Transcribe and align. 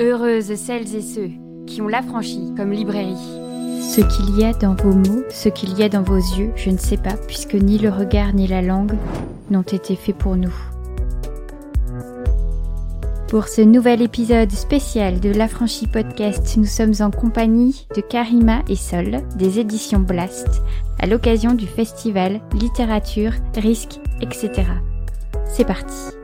Heureuses 0.00 0.54
celles 0.54 0.94
et 0.94 1.02
ceux 1.02 1.28
qui 1.66 1.82
ont 1.82 1.88
l'affranchi 1.88 2.54
comme 2.56 2.72
librairie. 2.72 3.18
Ce 3.82 4.00
qu'il 4.00 4.38
y 4.38 4.44
a 4.44 4.54
dans 4.54 4.74
vos 4.74 4.94
mots, 4.94 5.24
ce 5.28 5.50
qu'il 5.50 5.78
y 5.78 5.82
a 5.82 5.90
dans 5.90 6.02
vos 6.02 6.16
yeux, 6.16 6.52
je 6.56 6.70
ne 6.70 6.78
sais 6.78 6.96
pas, 6.96 7.16
puisque 7.28 7.52
ni 7.52 7.76
le 7.76 7.90
regard 7.90 8.32
ni 8.32 8.46
la 8.46 8.62
langue 8.62 8.96
n'ont 9.50 9.60
été 9.60 9.96
faits 9.96 10.16
pour 10.16 10.36
nous. 10.36 10.54
Pour 13.28 13.48
ce 13.48 13.60
nouvel 13.60 14.00
épisode 14.00 14.50
spécial 14.50 15.20
de 15.20 15.28
l'Affranchi 15.28 15.86
Podcast, 15.86 16.56
nous 16.56 16.64
sommes 16.64 16.94
en 17.00 17.10
compagnie 17.10 17.86
de 17.94 18.00
Karima 18.00 18.62
et 18.70 18.76
Sol 18.76 19.18
des 19.36 19.58
éditions 19.58 20.00
Blast 20.00 20.62
à 20.98 21.06
l'occasion 21.06 21.52
du 21.52 21.66
festival 21.66 22.40
Littérature, 22.54 23.32
Risque, 23.54 24.00
etc. 24.22 24.62
C'est 25.46 25.66
parti. 25.66 26.19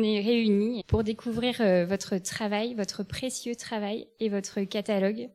On 0.00 0.02
est 0.02 0.20
réunis 0.22 0.82
pour 0.86 1.04
découvrir 1.04 1.60
euh, 1.60 1.84
votre 1.84 2.16
travail, 2.16 2.72
votre 2.72 3.02
précieux 3.02 3.54
travail 3.54 4.06
et 4.18 4.30
votre 4.30 4.62
catalogue. 4.62 5.28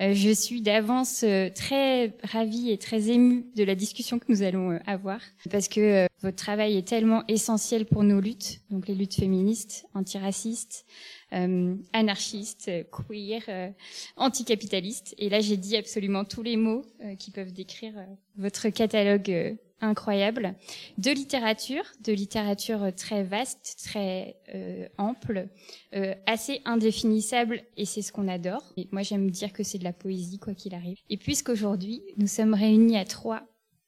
Euh, 0.00 0.14
je 0.14 0.30
suis 0.30 0.62
d'avance 0.62 1.24
euh, 1.24 1.48
très 1.52 2.16
ravie 2.22 2.70
et 2.70 2.78
très 2.78 3.10
émue 3.10 3.44
de 3.56 3.64
la 3.64 3.74
discussion 3.74 4.20
que 4.20 4.26
nous 4.28 4.42
allons 4.42 4.78
avoir 4.86 5.18
parce 5.50 5.66
que 5.66 6.06
votre 6.22 6.36
travail 6.36 6.76
est 6.76 6.86
tellement 6.86 7.24
essentiel 7.26 7.86
pour 7.86 8.04
nos 8.04 8.20
luttes, 8.20 8.60
donc 8.70 8.86
les 8.86 8.94
luttes 8.94 9.16
féministes, 9.16 9.84
antiracistes, 9.94 10.86
anarchistes, 11.32 12.70
queer, 12.92 13.74
anticapitalistes. 14.16 15.16
Et 15.18 15.28
là, 15.28 15.40
j'ai 15.40 15.56
dit 15.56 15.76
absolument 15.76 16.24
tous 16.24 16.42
les 16.42 16.56
mots 16.56 16.84
qui 17.18 17.32
peuvent 17.32 17.52
décrire 17.52 17.94
votre 18.36 18.68
catalogue 18.68 19.58
incroyable, 19.80 20.54
de 20.98 21.10
littérature, 21.10 21.84
de 22.00 22.12
littérature 22.12 22.94
très 22.96 23.22
vaste, 23.22 23.76
très 23.84 24.36
euh, 24.54 24.88
ample, 24.98 25.48
euh, 25.94 26.14
assez 26.26 26.60
indéfinissable, 26.64 27.62
et 27.76 27.84
c'est 27.84 28.02
ce 28.02 28.12
qu'on 28.12 28.28
adore. 28.28 28.72
Et 28.76 28.88
moi, 28.92 29.02
j'aime 29.02 29.30
dire 29.30 29.52
que 29.52 29.62
c'est 29.62 29.78
de 29.78 29.84
la 29.84 29.92
poésie, 29.92 30.38
quoi 30.38 30.54
qu'il 30.54 30.74
arrive. 30.74 30.98
Et 31.10 31.16
puisqu'aujourd'hui, 31.16 32.02
nous 32.16 32.26
sommes 32.26 32.54
réunis 32.54 32.96
à 32.96 33.04
trois 33.04 33.42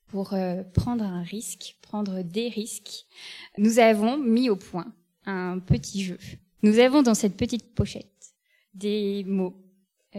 pour 0.08 0.34
euh, 0.34 0.62
prendre 0.74 1.04
un 1.04 1.22
risque, 1.22 1.76
prendre 1.82 2.22
des 2.22 2.48
risques, 2.48 3.06
nous 3.58 3.78
avons 3.78 4.16
mis 4.16 4.50
au 4.50 4.56
point 4.56 4.92
un 5.24 5.58
petit 5.58 6.02
jeu. 6.04 6.18
Nous 6.62 6.78
avons 6.78 7.02
dans 7.02 7.14
cette 7.14 7.36
petite 7.36 7.74
pochette 7.74 8.34
des 8.74 9.24
mots 9.24 9.56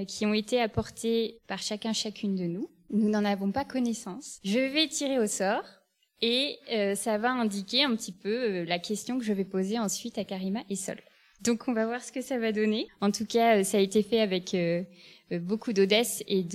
qui 0.07 0.25
ont 0.25 0.33
été 0.33 0.61
apportés 0.61 1.39
par 1.47 1.59
chacun 1.59 1.93
chacune 1.93 2.35
de 2.35 2.45
nous 2.45 2.69
nous 2.89 3.09
n'en 3.09 3.25
avons 3.25 3.51
pas 3.51 3.65
connaissance. 3.65 4.39
Je 4.43 4.59
vais 4.59 4.87
tirer 4.87 5.19
au 5.19 5.27
sort 5.27 5.63
et 6.21 6.57
euh, 6.71 6.95
ça 6.95 7.17
va 7.17 7.31
indiquer 7.31 7.83
un 7.83 7.95
petit 7.95 8.11
peu 8.11 8.29
euh, 8.29 8.65
la 8.65 8.79
question 8.79 9.19
que 9.19 9.25
je 9.25 9.33
vais 9.33 9.45
poser 9.45 9.77
ensuite 9.77 10.17
à 10.17 10.23
Karima 10.23 10.61
et 10.69 10.75
Sol. 10.75 10.99
Donc 11.41 11.67
on 11.67 11.73
va 11.73 11.85
voir 11.85 12.01
ce 12.01 12.11
que 12.11 12.21
ça 12.21 12.39
va 12.39 12.51
donner. 12.51 12.87
En 13.01 13.11
tout 13.11 13.25
cas, 13.25 13.57
euh, 13.57 13.63
ça 13.63 13.77
a 13.77 13.81
été 13.81 14.01
fait 14.01 14.21
avec 14.21 14.55
beaucoup 15.41 15.73
d'audace 15.73 16.23
et 16.27 16.45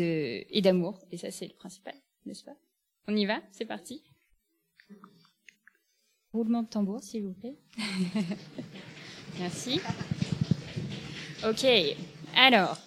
et 0.51 0.63
d'amour 0.63 0.99
et 1.11 1.19
ça 1.19 1.31
c'est 1.31 1.47
le 1.47 1.55
principal, 1.55 1.95
n'est-ce 2.27 2.45
pas? 2.45 2.57
On 3.07 3.17
y 3.17 3.27
va? 3.27 3.41
C'est 3.53 3.67
parti? 3.67 4.03
Roulement 6.33 6.63
de 6.63 6.69
tambour, 6.69 7.03
s'il 7.03 7.25
vous 7.25 7.35
plaît. 7.35 7.57
Merci. 9.39 9.81
Ok. 11.45 11.67
Alors, 12.35 12.79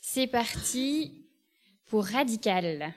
c'est 0.00 0.28
parti 0.28 1.19
pour 1.90 2.04
radical. 2.04 2.94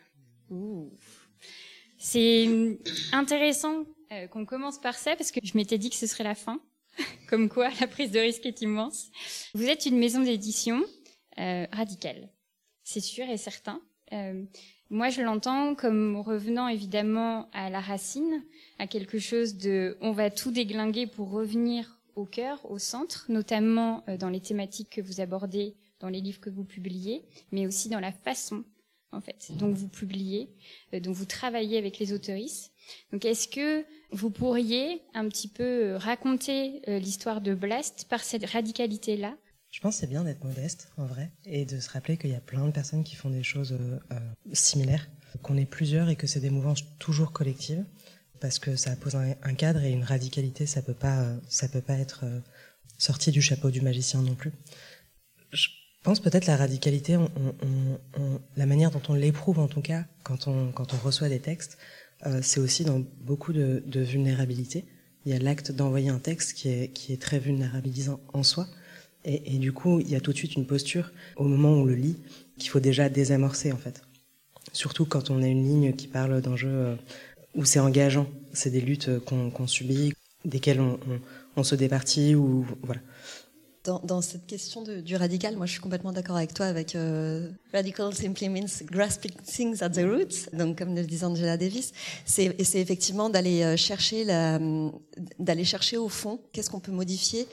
C'est 1.97 2.77
intéressant 3.11 3.85
euh, 4.11 4.27
qu'on 4.27 4.45
commence 4.45 4.79
par 4.79 4.95
ça 4.95 5.15
parce 5.15 5.31
que 5.31 5.39
je 5.43 5.57
m'étais 5.57 5.79
dit 5.79 5.89
que 5.89 5.95
ce 5.95 6.05
serait 6.05 6.23
la 6.23 6.35
fin. 6.35 6.61
Comme 7.27 7.49
quoi, 7.49 7.69
la 7.81 7.87
prise 7.87 8.11
de 8.11 8.19
risque 8.19 8.45
est 8.45 8.61
immense. 8.61 9.09
Vous 9.55 9.65
êtes 9.65 9.87
une 9.87 9.97
maison 9.97 10.21
d'édition 10.21 10.83
euh, 11.39 11.65
radicale, 11.71 12.29
c'est 12.83 12.99
sûr 12.99 13.27
et 13.27 13.37
certain. 13.37 13.81
Euh, 14.11 14.43
moi, 14.91 15.09
je 15.09 15.23
l'entends 15.23 15.73
comme 15.73 16.17
revenant 16.17 16.67
évidemment 16.67 17.49
à 17.51 17.71
la 17.71 17.79
racine, 17.79 18.43
à 18.77 18.85
quelque 18.85 19.17
chose 19.17 19.57
de 19.57 19.97
on 20.01 20.11
va 20.11 20.29
tout 20.29 20.51
déglinguer 20.51 21.07
pour 21.07 21.31
revenir 21.31 21.99
au 22.15 22.25
cœur, 22.25 22.69
au 22.69 22.77
centre, 22.77 23.25
notamment 23.27 24.03
dans 24.19 24.29
les 24.29 24.41
thématiques 24.41 24.91
que 24.91 25.01
vous 25.01 25.19
abordez 25.19 25.75
dans 25.99 26.09
les 26.09 26.21
livres 26.21 26.41
que 26.41 26.51
vous 26.51 26.65
publiez, 26.65 27.23
mais 27.51 27.65
aussi 27.65 27.89
dans 27.89 28.01
la 28.01 28.11
façon 28.11 28.65
donc 29.51 29.75
vous 29.75 29.87
publiez, 29.87 30.49
euh, 30.93 30.99
donc 30.99 31.15
vous 31.15 31.25
travaillez 31.25 31.77
avec 31.77 31.99
les 31.99 32.13
autoristes. 32.13 32.71
Donc 33.11 33.25
est-ce 33.25 33.47
que 33.47 33.85
vous 34.11 34.29
pourriez 34.29 35.01
un 35.13 35.27
petit 35.29 35.47
peu 35.47 35.63
euh, 35.63 35.97
raconter 35.97 36.81
euh, 36.87 36.99
l'histoire 36.99 37.41
de 37.41 37.53
Blast 37.53 38.05
par 38.09 38.23
cette 38.23 38.45
radicalité-là? 38.45 39.35
Je 39.71 39.79
pense 39.79 39.95
que 39.95 40.01
c'est 40.01 40.07
bien 40.07 40.23
d'être 40.23 40.43
modeste, 40.43 40.91
en 40.97 41.05
vrai, 41.05 41.31
et 41.45 41.65
de 41.65 41.79
se 41.79 41.89
rappeler 41.89 42.17
qu'il 42.17 42.29
y 42.29 42.35
a 42.35 42.41
plein 42.41 42.65
de 42.65 42.71
personnes 42.71 43.03
qui 43.03 43.15
font 43.15 43.31
des 43.31 43.41
choses 43.41 43.75
similaires, 44.51 45.09
qu'on 45.41 45.57
est 45.57 45.65
plusieurs 45.65 46.09
et 46.09 46.15
que 46.15 46.27
c'est 46.27 46.41
des 46.41 46.51
mouvances 46.51 46.83
toujours 46.99 47.31
collectives, 47.31 47.83
parce 48.39 48.59
que 48.59 48.75
ça 48.75 48.95
pose 48.95 49.15
un, 49.15 49.55
cadre 49.55 49.81
et 49.81 49.91
une 49.91 50.03
radicalité, 50.03 50.67
ça 50.67 50.83
peut 50.83 50.93
peut 50.93 51.81
pas 51.81 51.97
être 51.97 52.23
sorti 52.99 53.31
du 53.31 53.41
chapeau 53.41 53.71
du 53.71 53.81
magicien 53.81 54.21
non 54.21 54.35
plus. 54.35 54.51
Pense 56.03 56.19
peut-être 56.19 56.45
la 56.45 56.57
radicalité, 56.57 57.17
la 58.57 58.65
manière 58.65 58.91
dont 58.91 59.01
on 59.09 59.13
l'éprouve 59.13 59.59
en 59.59 59.67
tout 59.67 59.81
cas 59.81 60.05
quand 60.23 60.47
on, 60.47 60.71
quand 60.71 60.93
on 60.93 60.97
reçoit 60.97 61.29
des 61.29 61.39
textes, 61.39 61.77
euh, 62.25 62.39
c'est 62.41 62.59
aussi 62.59 62.83
dans 62.83 63.01
beaucoup 63.21 63.53
de, 63.53 63.83
vulnérabilité. 63.87 64.85
Il 65.25 65.31
y 65.31 65.35
a 65.35 65.39
l'acte 65.39 65.71
d'envoyer 65.71 66.09
un 66.09 66.19
texte 66.19 66.53
qui 66.53 66.69
est, 66.69 66.89
qui 66.89 67.13
est 67.13 67.21
très 67.21 67.39
vulnérabilisant 67.39 68.19
en 68.33 68.43
soi. 68.43 68.67
Et, 69.25 69.57
du 69.57 69.71
coup, 69.71 70.01
il 70.01 70.09
y 70.09 70.15
a 70.15 70.19
tout 70.19 70.33
de 70.33 70.37
suite 70.37 70.55
une 70.55 70.67
posture 70.67 71.13
au 71.37 71.45
moment 71.45 71.69
où 71.69 71.77
on 71.77 71.85
le 71.85 71.95
lit 71.95 72.17
qu'il 72.57 72.69
faut 72.69 72.81
déjà 72.81 73.07
désamorcer 73.07 73.71
en 73.71 73.77
fait. 73.77 74.01
Surtout 74.73 75.05
quand 75.05 75.29
on 75.29 75.41
a 75.41 75.47
une 75.47 75.63
ligne 75.63 75.93
qui 75.93 76.07
parle 76.07 76.41
d'enjeux 76.41 76.67
euh, 76.67 76.95
où 77.55 77.63
c'est 77.63 77.79
engageant, 77.79 78.27
c'est 78.51 78.69
des 78.69 78.81
luttes 78.81 79.09
qu'on 79.19 79.67
subit, 79.67 80.11
desquelles 80.43 80.81
on, 81.55 81.63
se 81.63 81.75
départit 81.75 82.35
ou 82.35 82.65
voilà. 82.81 82.99
Dans, 83.83 84.21
cette 84.21 84.47
question 84.47 84.81
du 84.81 85.15
radical, 85.17 85.57
moi 85.57 85.65
je 85.65 85.73
suis 85.73 85.81
complètement 85.81 86.13
d'accord 86.13 86.37
avec 86.37 86.53
toi 86.53 86.67
avec 86.67 86.95
euh, 86.95 87.49
radical 87.73 88.13
simply 88.13 88.47
means 88.47 88.81
grasping 88.85 89.33
things 89.45 89.83
at 89.83 89.89
the 89.89 90.05
roots. 90.05 90.49
Donc 90.53 90.77
comme 90.77 90.95
le 90.95 91.03
disait 91.03 91.25
Angela 91.25 91.57
Davis, 91.57 91.91
c'est 92.23 92.55
effectivement 92.75 93.29
d'aller 93.29 93.61
euh, 93.61 93.75
chercher 93.75 94.23
la 94.23 94.57
d'aller 95.37 95.65
chercher 95.65 95.97
au 95.97 96.07
fond 96.07 96.39
qu'est-ce 96.53 96.69
qu'on 96.69 96.79
peut 96.79 96.93
modifier 96.93 97.45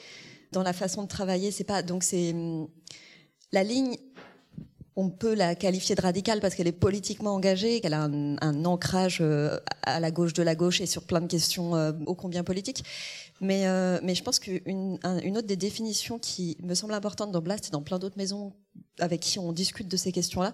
dans 0.53 0.63
la 0.63 0.71
façon 0.71 1.03
de 1.03 1.09
travailler. 1.09 1.51
Donc 1.85 2.03
c'est 2.03 2.33
la 3.51 3.65
ligne 3.65 3.97
on 4.95 5.09
peut 5.09 5.33
la 5.33 5.55
qualifier 5.55 5.95
de 5.95 6.01
radicale 6.01 6.39
parce 6.39 6.55
qu'elle 6.55 6.67
est 6.67 6.71
politiquement 6.71 7.33
engagée, 7.33 7.81
qu'elle 7.81 7.93
a 7.93 8.03
un, 8.03 8.65
ancrage 8.65 9.19
euh, 9.19 9.57
à 9.83 9.99
la 9.99 10.11
gauche 10.11 10.33
de 10.33 10.43
la 10.43 10.55
gauche 10.55 10.79
et 10.79 10.85
sur 10.85 11.03
plein 11.03 11.19
de 11.19 11.27
questions 11.27 11.73
ô 12.05 12.15
combien 12.15 12.45
politiques. 12.45 12.85
Mais, 13.41 13.65
euh, 13.65 13.99
mais 14.03 14.13
je 14.13 14.23
pense 14.23 14.37
qu'une 14.37 14.99
une 15.03 15.37
autre 15.37 15.47
des 15.47 15.55
définitions 15.55 16.19
qui 16.19 16.57
me 16.61 16.75
semble 16.75 16.93
importante 16.93 17.31
dans 17.31 17.41
Blast 17.41 17.67
et 17.67 17.71
dans 17.71 17.81
plein 17.81 17.97
d'autres 17.97 18.17
maisons 18.17 18.53
avec 18.99 19.19
qui 19.19 19.39
on 19.39 19.51
discute 19.51 19.87
de 19.87 19.97
ces 19.97 20.11
questions-là, 20.11 20.53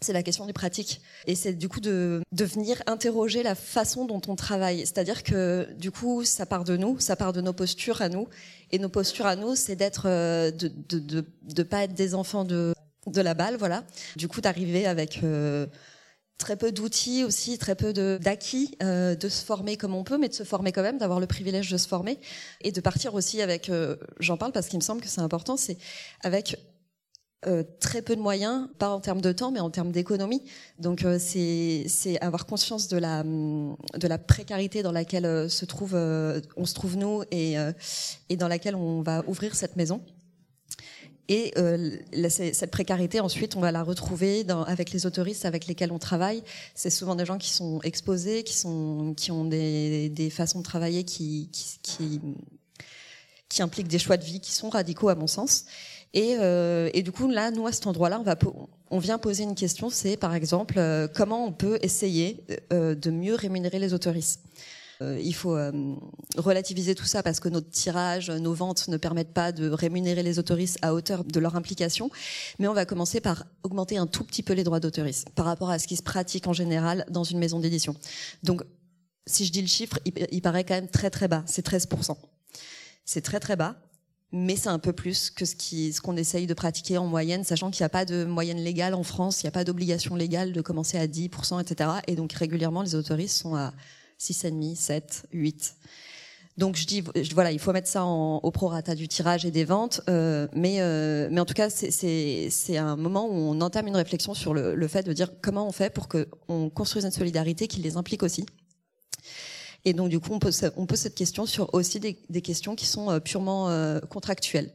c'est 0.00 0.14
la 0.14 0.22
question 0.22 0.46
du 0.46 0.54
pratique. 0.54 1.02
Et 1.26 1.34
c'est 1.34 1.52
du 1.52 1.68
coup 1.68 1.80
de, 1.80 2.22
venir 2.32 2.82
interroger 2.86 3.42
la 3.42 3.54
façon 3.54 4.06
dont 4.06 4.20
on 4.26 4.34
travaille. 4.34 4.80
C'est-à-dire 4.80 5.22
que 5.22 5.68
du 5.78 5.90
coup, 5.90 6.24
ça 6.24 6.46
part 6.46 6.64
de 6.64 6.76
nous, 6.76 6.98
ça 6.98 7.16
part 7.16 7.34
de 7.34 7.42
nos 7.42 7.52
postures 7.52 8.02
à 8.02 8.08
nous. 8.08 8.26
Et 8.72 8.78
nos 8.78 8.88
postures 8.88 9.26
à 9.26 9.36
nous, 9.36 9.54
c'est 9.54 9.76
d'être, 9.76 10.06
euh, 10.06 10.50
de, 10.50 10.68
de, 10.88 10.98
de, 10.98 11.24
de, 11.42 11.62
pas 11.62 11.84
être 11.84 11.94
des 11.94 12.14
enfants 12.14 12.44
de, 12.44 12.74
de 13.06 13.20
la 13.20 13.34
balle, 13.34 13.56
voilà. 13.56 13.84
Du 14.16 14.26
coup, 14.26 14.40
d'arriver 14.40 14.86
avec... 14.86 15.20
Euh, 15.22 15.66
très 16.38 16.56
peu 16.56 16.72
d'outils 16.72 17.24
aussi, 17.24 17.56
très 17.56 17.74
peu 17.74 17.92
d'acquis, 18.18 18.76
euh, 18.82 19.14
de 19.14 19.28
se 19.28 19.44
former 19.44 19.76
comme 19.76 19.94
on 19.94 20.04
peut, 20.04 20.18
mais 20.18 20.28
de 20.28 20.34
se 20.34 20.44
former 20.44 20.72
quand 20.72 20.82
même, 20.82 20.98
d'avoir 20.98 21.20
le 21.20 21.26
privilège 21.26 21.70
de 21.70 21.76
se 21.76 21.86
former 21.86 22.18
et 22.60 22.72
de 22.72 22.80
partir 22.80 23.14
aussi 23.14 23.40
avec, 23.40 23.68
euh, 23.68 23.96
j'en 24.18 24.36
parle 24.36 24.52
parce 24.52 24.66
qu'il 24.66 24.78
me 24.78 24.82
semble 24.82 25.00
que 25.00 25.08
c'est 25.08 25.20
important, 25.20 25.56
c'est 25.56 25.78
avec 26.22 26.58
euh, 27.46 27.62
très 27.80 28.02
peu 28.02 28.16
de 28.16 28.20
moyens, 28.20 28.68
pas 28.78 28.88
en 28.88 29.00
termes 29.00 29.20
de 29.20 29.32
temps, 29.32 29.50
mais 29.50 29.60
en 29.60 29.70
termes 29.70 29.92
d'économie. 29.92 30.42
Donc 30.78 31.04
euh, 31.04 31.18
c'est 31.20 32.18
avoir 32.20 32.46
conscience 32.46 32.88
de 32.88 32.98
la 32.98 33.22
de 33.22 34.08
la 34.08 34.18
précarité 34.18 34.82
dans 34.82 34.92
laquelle 34.92 35.50
se 35.50 35.64
trouve 35.64 35.94
on 35.94 36.64
se 36.64 36.74
trouve 36.74 36.96
nous 36.96 37.22
et 37.30 37.56
et 38.28 38.36
dans 38.36 38.48
laquelle 38.48 38.76
on 38.76 39.02
va 39.02 39.24
ouvrir 39.26 39.54
cette 39.54 39.76
maison. 39.76 40.02
Et 41.28 41.52
euh, 41.56 41.96
cette 42.28 42.70
précarité, 42.70 43.20
ensuite, 43.20 43.56
on 43.56 43.60
va 43.60 43.72
la 43.72 43.82
retrouver 43.82 44.44
dans, 44.44 44.64
avec 44.64 44.92
les 44.92 45.06
autoristes 45.06 45.44
avec 45.44 45.66
lesquels 45.66 45.92
on 45.92 45.98
travaille. 45.98 46.42
C'est 46.74 46.90
souvent 46.90 47.14
des 47.14 47.24
gens 47.24 47.38
qui 47.38 47.50
sont 47.50 47.80
exposés, 47.82 48.42
qui, 48.42 48.54
sont, 48.54 49.14
qui 49.16 49.30
ont 49.30 49.44
des, 49.44 50.08
des 50.08 50.30
façons 50.30 50.58
de 50.58 50.64
travailler 50.64 51.04
qui, 51.04 51.48
qui, 51.52 51.78
qui, 51.82 52.20
qui, 53.48 53.62
impliquent 53.62 53.88
des 53.88 54.00
choix 54.00 54.16
de 54.16 54.24
vie 54.24 54.40
qui 54.40 54.52
sont 54.52 54.68
radicaux, 54.68 55.08
à 55.08 55.14
mon 55.14 55.28
sens. 55.28 55.66
Et, 56.14 56.36
euh, 56.38 56.90
et 56.92 57.02
du 57.02 57.12
coup, 57.12 57.28
là, 57.28 57.50
nous, 57.50 57.66
à 57.66 57.72
cet 57.72 57.86
endroit-là, 57.86 58.20
on, 58.20 58.22
va, 58.22 58.36
on 58.90 58.98
vient 58.98 59.18
poser 59.18 59.44
une 59.44 59.54
question, 59.54 59.88
c'est 59.88 60.16
par 60.16 60.34
exemple, 60.34 60.74
euh, 60.76 61.08
comment 61.08 61.46
on 61.46 61.52
peut 61.52 61.78
essayer 61.82 62.44
euh, 62.72 62.94
de 62.94 63.10
mieux 63.10 63.34
rémunérer 63.34 63.78
les 63.78 63.94
autoristes 63.94 64.40
Euh, 65.00 65.18
il 65.22 65.34
faut 65.34 65.56
euh, 65.56 65.72
relativiser 66.36 66.94
tout 66.94 67.04
ça 67.04 67.22
parce 67.22 67.40
que 67.40 67.48
notre 67.48 67.70
tirage, 67.70 68.30
nos 68.30 68.52
ventes 68.52 68.88
ne 68.88 68.96
permettent 68.96 69.32
pas 69.32 69.52
de 69.52 69.70
rémunérer 69.70 70.22
les 70.22 70.38
autoristes 70.38 70.78
à 70.82 70.94
hauteur 70.94 71.24
de 71.24 71.40
leur 71.40 71.56
implication. 71.56 72.10
Mais 72.58 72.68
on 72.68 72.74
va 72.74 72.84
commencer 72.84 73.20
par 73.20 73.44
augmenter 73.62 73.96
un 73.96 74.06
tout 74.06 74.24
petit 74.24 74.42
peu 74.42 74.52
les 74.52 74.64
droits 74.64 74.80
d'autoristes 74.80 75.30
par 75.30 75.46
rapport 75.46 75.70
à 75.70 75.78
ce 75.78 75.86
qui 75.86 75.96
se 75.96 76.02
pratique 76.02 76.46
en 76.46 76.52
général 76.52 77.06
dans 77.10 77.24
une 77.24 77.38
maison 77.38 77.58
d'édition. 77.58 77.96
Donc, 78.42 78.62
si 79.26 79.44
je 79.44 79.52
dis 79.52 79.60
le 79.60 79.68
chiffre, 79.68 79.98
il, 80.04 80.42
paraît 80.42 80.64
quand 80.64 80.74
même 80.74 80.88
très 80.88 81.10
très 81.10 81.28
bas. 81.28 81.44
C'est 81.46 81.66
13%. 81.66 82.16
C'est 83.04 83.22
très 83.22 83.40
très 83.40 83.56
bas 83.56 83.76
mais 84.34 84.56
c'est 84.56 84.70
un 84.70 84.78
peu 84.78 84.94
plus 84.94 85.28
que 85.28 85.44
ce 85.44 85.54
ce 85.54 86.00
qu'on 86.00 86.16
essaye 86.16 86.46
de 86.46 86.54
pratiquer 86.54 86.96
en 86.96 87.06
moyenne, 87.06 87.44
sachant 87.44 87.70
qu'il 87.70 87.82
n'y 87.82 87.86
a 87.86 87.90
pas 87.90 88.06
de 88.06 88.24
moyenne 88.24 88.56
légale 88.56 88.94
en 88.94 89.02
France, 89.02 89.42
il 89.42 89.44
n'y 89.44 89.48
a 89.48 89.52
pas 89.52 89.62
d'obligation 89.62 90.16
légale 90.16 90.54
de 90.54 90.60
commencer 90.62 90.96
à 90.98 91.06
10%, 91.06 91.60
etc. 91.60 91.90
Et 92.06 92.16
donc 92.16 92.32
régulièrement, 92.32 92.80
les 92.80 92.94
autoristes 92.94 93.36
sont 93.36 93.54
à 93.56 93.74
6,5, 94.22 94.76
7, 94.76 95.26
8. 95.32 95.76
Donc 96.58 96.76
je 96.76 96.86
dis, 96.86 97.02
voilà, 97.32 97.50
il 97.50 97.58
faut 97.58 97.72
mettre 97.72 97.88
ça 97.88 98.04
au 98.04 98.50
prorata 98.50 98.94
du 98.94 99.08
tirage 99.08 99.46
et 99.46 99.50
des 99.50 99.64
ventes, 99.64 100.02
euh, 100.08 100.46
mais, 100.54 100.80
euh, 100.80 101.28
mais 101.30 101.40
en 101.40 101.46
tout 101.46 101.54
cas, 101.54 101.70
c'est 101.70 102.76
un 102.76 102.96
moment 102.96 103.26
où 103.26 103.32
on 103.32 103.60
entame 103.62 103.88
une 103.88 103.96
réflexion 103.96 104.34
sur 104.34 104.52
le, 104.52 104.88
fait 104.88 105.02
de 105.02 105.12
dire 105.12 105.30
comment 105.40 105.66
on 105.66 105.72
fait 105.72 105.92
pour 105.92 106.08
qu'on 106.08 106.70
construise 106.70 107.04
une 107.04 107.10
solidarité 107.10 107.68
qui 107.68 107.80
les 107.80 107.96
implique 107.96 108.22
aussi. 108.22 108.44
Et 109.84 109.94
donc, 109.94 110.10
du 110.10 110.20
coup, 110.20 110.30
on 110.32 110.38
pose, 110.38 110.54
cette 110.94 111.14
question 111.14 111.46
sur 111.46 111.72
aussi 111.74 111.98
des, 111.98 112.42
questions 112.42 112.76
qui 112.76 112.86
sont 112.86 113.10
euh, 113.10 113.18
purement 113.18 113.68
contractuelles 114.08 114.72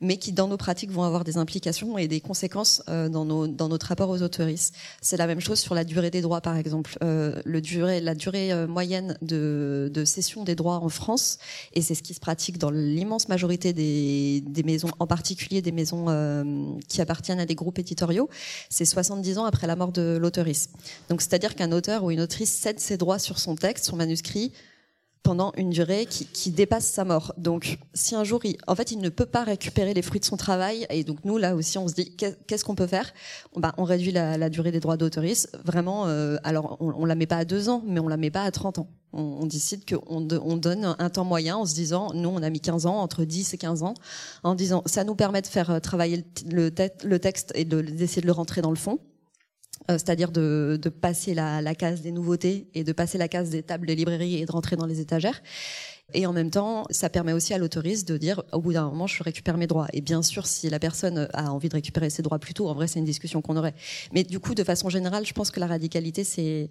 mais 0.00 0.16
qui 0.16 0.32
dans 0.32 0.48
nos 0.48 0.56
pratiques 0.56 0.90
vont 0.90 1.02
avoir 1.02 1.24
des 1.24 1.36
implications 1.36 1.98
et 1.98 2.08
des 2.08 2.20
conséquences 2.20 2.82
euh, 2.88 3.08
dans, 3.08 3.24
nos, 3.24 3.46
dans 3.46 3.68
notre 3.68 3.86
rapport 3.86 4.10
aux 4.10 4.22
autoristes. 4.22 4.74
C'est 5.00 5.16
la 5.16 5.26
même 5.26 5.40
chose 5.40 5.58
sur 5.58 5.74
la 5.74 5.84
durée 5.84 6.10
des 6.10 6.20
droits, 6.20 6.40
par 6.40 6.56
exemple. 6.56 6.96
Euh, 7.02 7.40
le 7.44 7.60
durée, 7.60 8.00
la 8.00 8.14
durée 8.14 8.52
euh, 8.52 8.66
moyenne 8.66 9.16
de, 9.22 9.90
de 9.92 10.04
cession 10.04 10.44
des 10.44 10.54
droits 10.54 10.76
en 10.76 10.88
France, 10.88 11.38
et 11.74 11.82
c'est 11.82 11.94
ce 11.94 12.02
qui 12.02 12.14
se 12.14 12.20
pratique 12.20 12.58
dans 12.58 12.70
l'immense 12.70 13.28
majorité 13.28 13.72
des, 13.72 14.42
des 14.46 14.62
maisons, 14.62 14.90
en 14.98 15.06
particulier 15.06 15.62
des 15.62 15.72
maisons 15.72 15.88
qui 16.88 17.00
appartiennent 17.00 17.40
à 17.40 17.46
des 17.46 17.54
groupes 17.54 17.78
éditoriaux, 17.78 18.28
c'est 18.68 18.84
70 18.84 19.38
ans 19.38 19.44
après 19.44 19.66
la 19.66 19.76
mort 19.76 19.92
de 19.92 20.18
l'autoriste. 20.20 20.70
Donc 21.08 21.20
c'est-à-dire 21.20 21.54
qu'un 21.54 21.72
auteur 21.72 22.04
ou 22.04 22.10
une 22.10 22.20
autrice 22.20 22.50
cède 22.50 22.80
ses 22.80 22.96
droits 22.96 23.18
sur 23.18 23.38
son 23.38 23.54
texte, 23.54 23.86
son 23.86 23.96
manuscrit, 23.96 24.52
pendant 25.22 25.52
une 25.56 25.70
durée 25.70 26.06
qui, 26.06 26.26
qui, 26.26 26.50
dépasse 26.50 26.86
sa 26.86 27.04
mort. 27.04 27.34
Donc, 27.36 27.78
si 27.94 28.14
un 28.14 28.24
jour, 28.24 28.40
il, 28.44 28.56
en 28.66 28.74
fait, 28.74 28.92
il 28.92 28.98
ne 28.98 29.08
peut 29.08 29.26
pas 29.26 29.44
récupérer 29.44 29.94
les 29.94 30.02
fruits 30.02 30.20
de 30.20 30.24
son 30.24 30.36
travail, 30.36 30.86
et 30.90 31.04
donc 31.04 31.18
nous, 31.24 31.38
là 31.38 31.54
aussi, 31.54 31.78
on 31.78 31.88
se 31.88 31.94
dit, 31.94 32.16
qu'est-ce 32.16 32.64
qu'on 32.64 32.74
peut 32.74 32.86
faire? 32.86 33.12
Bah, 33.56 33.74
On 33.76 33.84
réduit 33.84 34.12
la, 34.12 34.38
la, 34.38 34.48
durée 34.48 34.72
des 34.72 34.80
droits 34.80 34.96
d'autorisme. 34.96 35.50
Vraiment, 35.64 36.06
euh, 36.06 36.36
alors, 36.44 36.76
on, 36.80 36.92
on 36.96 37.04
la 37.04 37.14
met 37.14 37.26
pas 37.26 37.36
à 37.36 37.44
deux 37.44 37.68
ans, 37.68 37.82
mais 37.86 38.00
on 38.00 38.08
la 38.08 38.16
met 38.16 38.30
pas 38.30 38.42
à 38.42 38.50
30 38.50 38.78
ans. 38.78 38.88
On, 39.12 39.22
on 39.40 39.46
décide 39.46 39.88
qu'on 39.88 40.28
on 40.30 40.56
donne 40.56 40.96
un 40.98 41.10
temps 41.10 41.24
moyen 41.24 41.56
en 41.56 41.66
se 41.66 41.74
disant, 41.74 42.12
nous, 42.14 42.28
on 42.28 42.42
a 42.42 42.50
mis 42.50 42.60
15 42.60 42.86
ans, 42.86 42.96
entre 42.96 43.24
10 43.24 43.54
et 43.54 43.58
15 43.58 43.82
ans, 43.82 43.94
en 44.42 44.54
disant, 44.54 44.82
ça 44.86 45.04
nous 45.04 45.14
permet 45.14 45.42
de 45.42 45.46
faire 45.46 45.70
euh, 45.70 45.80
travailler 45.80 46.24
le, 46.50 46.70
le, 47.04 47.18
texte 47.18 47.52
et 47.54 47.64
d'essayer 47.64 48.22
de, 48.22 48.26
le 48.26 48.32
rentrer 48.32 48.60
dans 48.60 48.70
le 48.70 48.76
fond 48.76 48.98
c'est-à-dire 49.88 50.30
de, 50.30 50.78
passer 51.00 51.34
la, 51.34 51.74
case 51.74 52.02
des 52.02 52.12
nouveautés 52.12 52.68
et 52.74 52.84
de 52.84 52.92
passer 52.92 53.18
la 53.18 53.28
case 53.28 53.50
des 53.50 53.62
tables 53.62 53.86
de 53.86 53.92
librairie 53.92 54.36
et 54.36 54.46
de 54.46 54.52
rentrer 54.52 54.76
dans 54.76 54.86
les 54.86 55.00
étagères. 55.00 55.42
Et 56.14 56.26
en 56.26 56.32
même 56.32 56.50
temps, 56.50 56.84
ça 56.90 57.10
permet 57.10 57.32
aussi 57.32 57.52
à 57.52 57.58
l'autoriste 57.58 58.08
de 58.08 58.16
dire, 58.16 58.42
au 58.52 58.60
bout 58.60 58.72
d'un 58.72 58.88
moment, 58.88 59.06
je 59.06 59.22
récupère 59.22 59.58
mes 59.58 59.66
droits. 59.66 59.88
Et 59.92 60.00
bien 60.00 60.22
sûr, 60.22 60.46
si 60.46 60.70
la 60.70 60.78
personne 60.78 61.28
a 61.34 61.52
envie 61.52 61.68
de 61.68 61.74
récupérer 61.74 62.08
ses 62.08 62.22
droits 62.22 62.38
plus 62.38 62.54
tôt, 62.54 62.68
en 62.68 62.74
vrai, 62.74 62.86
c'est 62.86 62.98
une 62.98 63.04
discussion 63.04 63.42
qu'on 63.42 63.56
aurait. 63.56 63.74
Mais 64.14 64.24
du 64.24 64.40
coup, 64.40 64.54
de 64.54 64.64
façon 64.64 64.88
générale, 64.88 65.26
je 65.26 65.34
pense 65.34 65.50
que 65.50 65.60
la 65.60 65.66
radicalité, 65.66 66.24
c'est 66.24 66.70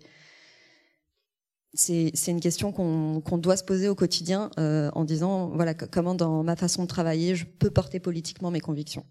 c'est 1.74 2.32
une 2.32 2.40
question 2.40 2.72
qu'on 2.72 3.22
qu 3.22 3.38
doit 3.40 3.58
se 3.58 3.64
poser 3.64 3.88
au 3.88 3.94
quotidien 3.94 4.50
euh, 4.58 4.90
en 4.94 5.04
disant 5.04 5.50
voilà 5.50 5.76
comment 5.76 6.16
dans 6.16 6.42
ma 6.42 6.56
façon 6.56 6.84
de 6.84 6.88
travailler 6.88 7.36
je 7.36 7.46
peux 7.46 7.70
porter 7.70 8.00
politiquement 8.00 8.50
mes 8.50 8.62
convictions. 8.62 9.06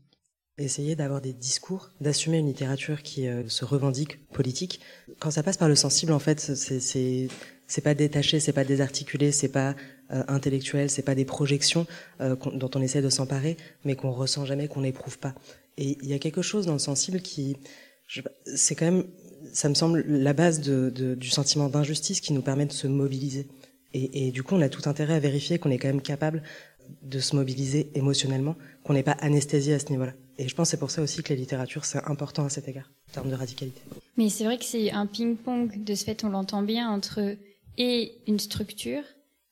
Essayer 0.59 0.97
d'avoir 0.97 1.21
des 1.21 1.35
discours, 1.35 1.91
d'assumer 2.01 2.39
une 2.39 2.47
littérature 2.47 3.03
qui 3.03 3.29
euh, 3.29 3.47
se 3.47 3.67
revendique 3.67 4.27
politique. 4.31 4.81
Quand 5.19 5.31
ça 5.31 5.43
passe 5.43 5.59
par 5.59 5.69
le 5.69 5.75
sensible, 5.75 6.13
en 6.13 6.19
fait, 6.19 6.41
c'est 6.41 7.29
c'est 7.67 7.81
pas 7.83 7.95
détaché, 7.95 8.41
c'est 8.41 8.53
pas 8.53 8.65
désarticulé, 8.65 9.33
c'est 9.33 9.49
pas 9.49 9.75
euh, 10.13 10.23
intellectuel, 10.29 10.89
c'est 10.89 11.03
pas 11.03 11.15
des 11.15 11.27
projections 11.27 11.87
euh, 12.23 12.37
dont 12.55 12.71
on 12.75 12.81
essaie 12.81 13.03
de 13.03 13.11
s'emparer, 13.11 13.59
mais 13.85 13.97
qu'on 13.97 14.13
ressent 14.13 14.47
jamais, 14.47 14.67
qu'on 14.67 14.81
n'éprouve 14.81 15.19
pas. 15.19 15.35
Et 15.77 15.99
il 16.01 16.09
y 16.09 16.15
a 16.15 16.19
quelque 16.19 16.43
chose 16.43 16.65
dans 16.65 16.73
le 16.73 16.79
sensible 16.79 17.21
qui, 17.21 17.59
c'est 18.47 18.77
quand 18.77 18.87
même, 18.87 19.05
ça 19.53 19.69
me 19.69 19.75
semble 19.75 20.05
la 20.07 20.33
base 20.33 20.61
de, 20.61 20.89
de, 20.89 21.15
du 21.15 21.29
sentiment 21.29 21.69
d'injustice 21.69 22.21
qui 22.21 22.33
nous 22.33 22.43
permet 22.43 22.65
de 22.65 22.73
se 22.73 22.87
mobiliser. 22.87 23.47
Et, 23.93 24.29
et, 24.29 24.31
du 24.31 24.43
coup, 24.43 24.55
on 24.55 24.63
a 24.63 24.69
tout 24.69 24.89
intérêt 24.89 25.15
à 25.15 25.21
vérifier 25.21 25.59
qu'on 25.59 25.71
est 25.71 25.79
quand 25.79 25.89
même 25.89 26.03
capable 26.03 26.43
de 27.03 27.19
se 27.19 27.37
mobiliser 27.37 27.91
émotionnellement, 27.95 28.57
qu'on 28.85 28.95
n'est 28.95 29.03
pas 29.03 29.17
anesthésié 29.21 29.75
à 29.75 29.79
ce 29.79 29.91
niveau-là. 29.91 30.15
Et 30.39 30.49
je 30.49 30.55
pense 30.55 30.69
que 30.69 30.71
c'est 30.73 30.77
pour 30.77 30.91
ça 30.91 31.03
aussi 31.03 31.23
que 31.23 31.33
la 31.33 31.39
littérature, 31.39 31.85
c'est 31.85 32.03
important 32.05 32.45
à 32.45 32.51
cet 32.51 32.69
égard, 32.69 32.91
en 33.09 33.13
termes 33.13 33.31
de 33.31 33.35
radicalité. 33.35 33.81
Mais 34.17 34.29
c'est 34.29 34.45
vrai 34.45 34.59
que 34.59 34.65
c'est 34.65 34.91
un 34.91 35.07
ping-pong, 35.07 35.83
de 35.83 35.95
ce 35.95 36.05
fait, 36.05 36.25
on 36.25 36.29
l'entend 36.29 36.63
bien, 36.63 36.91
entre 36.91 37.37
et 37.79 38.19
une 38.27 38.39
structure 38.39 39.03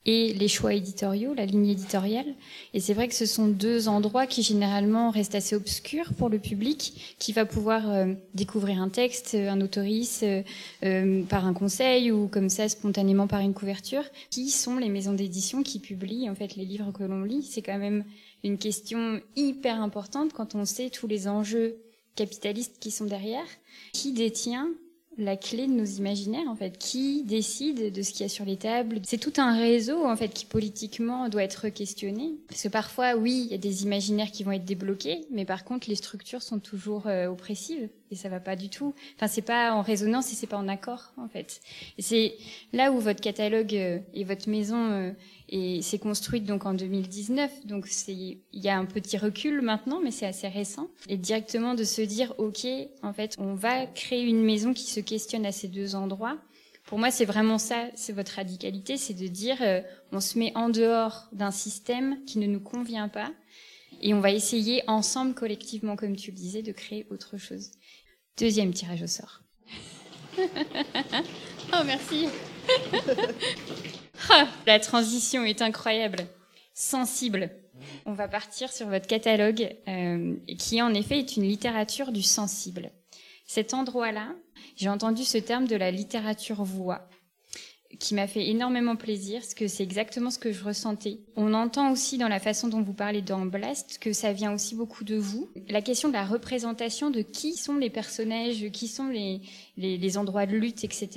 et 0.06 0.34
les 0.34 0.48
choix 0.48 0.74
éditoriaux, 0.74 1.32
la 1.34 1.46
ligne 1.46 1.68
éditoriale. 1.68 2.34
Et 2.74 2.80
c'est 2.80 2.92
vrai 2.92 3.08
que 3.08 3.14
ce 3.14 3.26
sont 3.26 3.46
deux 3.46 3.88
endroits 3.88 4.26
qui 4.26 4.42
généralement 4.42 5.10
restent 5.10 5.34
assez 5.34 5.56
obscurs 5.56 6.12
pour 6.14 6.28
le 6.28 6.38
public, 6.38 7.16
qui 7.18 7.32
va 7.32 7.46
pouvoir 7.46 7.90
euh, 7.90 8.12
découvrir 8.34 8.82
un 8.82 8.90
texte, 8.90 9.34
un 9.34 9.60
autoriste, 9.60 10.22
euh, 10.22 10.42
euh, 10.84 11.22
par 11.24 11.46
un 11.46 11.54
conseil 11.54 12.12
ou 12.12 12.28
comme 12.28 12.50
ça 12.50 12.68
spontanément 12.68 13.26
par 13.26 13.40
une 13.40 13.54
couverture. 13.54 14.04
Qui 14.30 14.50
sont 14.50 14.76
les 14.76 14.90
maisons 14.90 15.14
d'édition 15.14 15.62
qui 15.62 15.78
publient 15.78 16.28
en 16.28 16.34
fait 16.34 16.56
les 16.56 16.64
livres 16.64 16.92
que 16.92 17.04
l'on 17.04 17.22
lit? 17.22 17.42
C'est 17.42 17.62
quand 17.62 17.78
même 17.78 18.04
une 18.42 18.58
question 18.58 19.20
hyper 19.36 19.80
importante 19.80 20.34
quand 20.34 20.54
on 20.54 20.66
sait 20.66 20.90
tous 20.90 21.06
les 21.06 21.28
enjeux 21.28 21.76
capitalistes 22.14 22.76
qui 22.78 22.90
sont 22.90 23.06
derrière. 23.06 23.46
Qui 23.92 24.12
détient 24.12 24.68
la 25.18 25.36
clé 25.36 25.66
de 25.66 25.72
nos 25.72 25.84
imaginaires 25.84 26.48
en 26.48 26.56
fait. 26.56 26.78
Qui 26.78 27.22
décide 27.22 27.92
de 27.92 28.02
ce 28.02 28.12
qu'il 28.12 28.22
y 28.22 28.24
a 28.24 28.28
sur 28.28 28.44
les 28.44 28.56
tables? 28.56 29.00
C'est 29.04 29.18
tout 29.18 29.32
un 29.38 29.56
réseau 29.56 30.04
en 30.04 30.16
fait 30.16 30.28
qui 30.28 30.46
politiquement 30.46 31.28
doit 31.28 31.42
être 31.42 31.68
questionné. 31.68 32.34
Parce 32.48 32.62
que 32.62 32.68
parfois 32.68 33.14
oui 33.14 33.44
il 33.46 33.52
y 33.52 33.54
a 33.54 33.58
des 33.58 33.82
imaginaires 33.84 34.30
qui 34.30 34.44
vont 34.44 34.52
être 34.52 34.64
débloqués 34.64 35.22
mais 35.30 35.44
par 35.44 35.64
contre 35.64 35.88
les 35.88 35.96
structures 35.96 36.42
sont 36.42 36.58
toujours 36.58 37.06
euh, 37.06 37.26
oppressives 37.26 37.88
et 38.14 38.16
ça 38.16 38.28
va 38.28 38.40
pas 38.40 38.56
du 38.56 38.68
tout. 38.70 38.94
Enfin 39.16 39.26
c'est 39.26 39.42
pas 39.42 39.72
en 39.72 39.82
résonance 39.82 40.32
et 40.32 40.36
c'est 40.36 40.46
pas 40.46 40.56
en 40.56 40.68
accord 40.68 41.12
en 41.16 41.28
fait. 41.28 41.60
C'est 41.98 42.36
là 42.72 42.92
où 42.92 43.00
votre 43.00 43.20
catalogue 43.20 43.74
euh, 43.74 43.98
et 44.14 44.24
votre 44.24 44.48
maison 44.48 45.12
euh, 45.50 45.80
s'est 45.82 45.98
construite 45.98 46.44
donc 46.44 46.64
en 46.64 46.74
2019 46.74 47.66
donc 47.66 47.86
il 48.08 48.38
y 48.52 48.68
a 48.68 48.78
un 48.78 48.84
petit 48.86 49.18
recul 49.18 49.60
maintenant 49.60 50.00
mais 50.02 50.12
c'est 50.12 50.26
assez 50.26 50.48
récent. 50.48 50.88
Et 51.08 51.16
directement 51.16 51.74
de 51.74 51.84
se 51.84 52.02
dire 52.02 52.34
ok 52.38 52.66
en 53.02 53.12
fait 53.12 53.34
on 53.38 53.54
va 53.54 53.86
créer 53.86 54.22
une 54.22 54.42
maison 54.42 54.72
qui 54.72 54.84
se 54.84 55.00
questionne 55.00 55.44
à 55.44 55.52
ces 55.52 55.68
deux 55.68 55.96
endroits. 55.96 56.38
Pour 56.86 56.98
moi 56.98 57.10
c'est 57.10 57.24
vraiment 57.24 57.58
ça 57.58 57.88
c'est 57.96 58.12
votre 58.12 58.32
radicalité 58.32 58.96
c'est 58.96 59.14
de 59.14 59.26
dire 59.26 59.58
euh, 59.60 59.80
on 60.12 60.20
se 60.20 60.38
met 60.38 60.52
en 60.54 60.68
dehors 60.68 61.28
d'un 61.32 61.50
système 61.50 62.24
qui 62.26 62.38
ne 62.38 62.46
nous 62.46 62.60
convient 62.60 63.08
pas 63.08 63.32
et 64.02 64.12
on 64.12 64.20
va 64.20 64.30
essayer 64.30 64.82
ensemble 64.86 65.34
collectivement 65.34 65.96
comme 65.96 66.16
tu 66.16 66.30
le 66.30 66.36
disais 66.36 66.62
de 66.62 66.72
créer 66.72 67.06
autre 67.10 67.38
chose 67.38 67.70
deuxième 68.38 68.72
tirage 68.72 69.02
au 69.02 69.06
sort 69.06 69.40
oh 70.38 71.82
merci 71.84 72.28
Ah, 74.30 74.48
la 74.66 74.80
transition 74.80 75.44
est 75.44 75.60
incroyable. 75.60 76.26
Sensible. 76.72 77.50
On 78.06 78.12
va 78.12 78.28
partir 78.28 78.72
sur 78.72 78.88
votre 78.88 79.06
catalogue, 79.06 79.76
euh, 79.88 80.36
qui 80.58 80.80
en 80.80 80.94
effet 80.94 81.18
est 81.18 81.36
une 81.36 81.42
littérature 81.42 82.12
du 82.12 82.22
sensible. 82.22 82.90
Cet 83.46 83.74
endroit-là, 83.74 84.32
j'ai 84.76 84.88
entendu 84.88 85.24
ce 85.24 85.38
terme 85.38 85.66
de 85.66 85.76
la 85.76 85.90
littérature 85.90 86.64
voix 86.64 87.08
qui 87.98 88.14
m'a 88.14 88.26
fait 88.26 88.48
énormément 88.48 88.96
plaisir, 88.96 89.40
parce 89.40 89.54
que 89.54 89.68
c'est 89.68 89.82
exactement 89.82 90.30
ce 90.30 90.38
que 90.38 90.52
je 90.52 90.64
ressentais. 90.64 91.18
On 91.36 91.54
entend 91.54 91.92
aussi 91.92 92.18
dans 92.18 92.28
la 92.28 92.40
façon 92.40 92.68
dont 92.68 92.82
vous 92.82 92.92
parlez 92.92 93.22
dans 93.22 93.44
que 94.00 94.12
ça 94.12 94.32
vient 94.32 94.52
aussi 94.52 94.74
beaucoup 94.74 95.04
de 95.04 95.16
vous. 95.16 95.48
La 95.68 95.80
question 95.80 96.08
de 96.08 96.14
la 96.14 96.24
représentation 96.24 97.10
de 97.10 97.22
qui 97.22 97.54
sont 97.54 97.76
les 97.76 97.90
personnages, 97.90 98.68
qui 98.70 98.88
sont 98.88 99.08
les, 99.08 99.40
les, 99.76 99.96
les 99.96 100.18
endroits 100.18 100.46
de 100.46 100.56
lutte, 100.56 100.84
etc. 100.84 101.08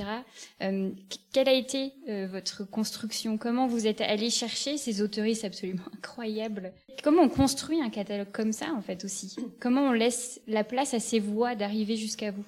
Euh, 0.62 0.92
quelle 1.34 1.50
a 1.50 1.54
été 1.54 1.94
euh, 2.10 2.28
votre 2.28 2.64
construction? 2.64 3.38
Comment 3.38 3.68
vous 3.68 3.88
êtes 3.88 4.02
allé 4.02 4.30
chercher 4.30 4.78
ces 4.78 5.02
autoristes 5.02 5.46
absolument 5.46 5.84
incroyables? 5.98 6.74
Comment 7.04 7.24
on 7.24 7.30
construit 7.30 7.82
un 7.82 7.90
catalogue 7.90 8.32
comme 8.32 8.52
ça, 8.52 8.68
en 8.76 8.82
fait, 8.82 9.04
aussi? 9.04 9.36
Comment 9.60 9.90
on 9.90 9.92
laisse 9.92 10.42
la 10.48 10.64
place 10.64 10.94
à 10.94 11.00
ces 11.00 11.20
voix 11.20 11.56
d'arriver 11.56 11.96
jusqu'à 11.96 12.32
vous? 12.32 12.46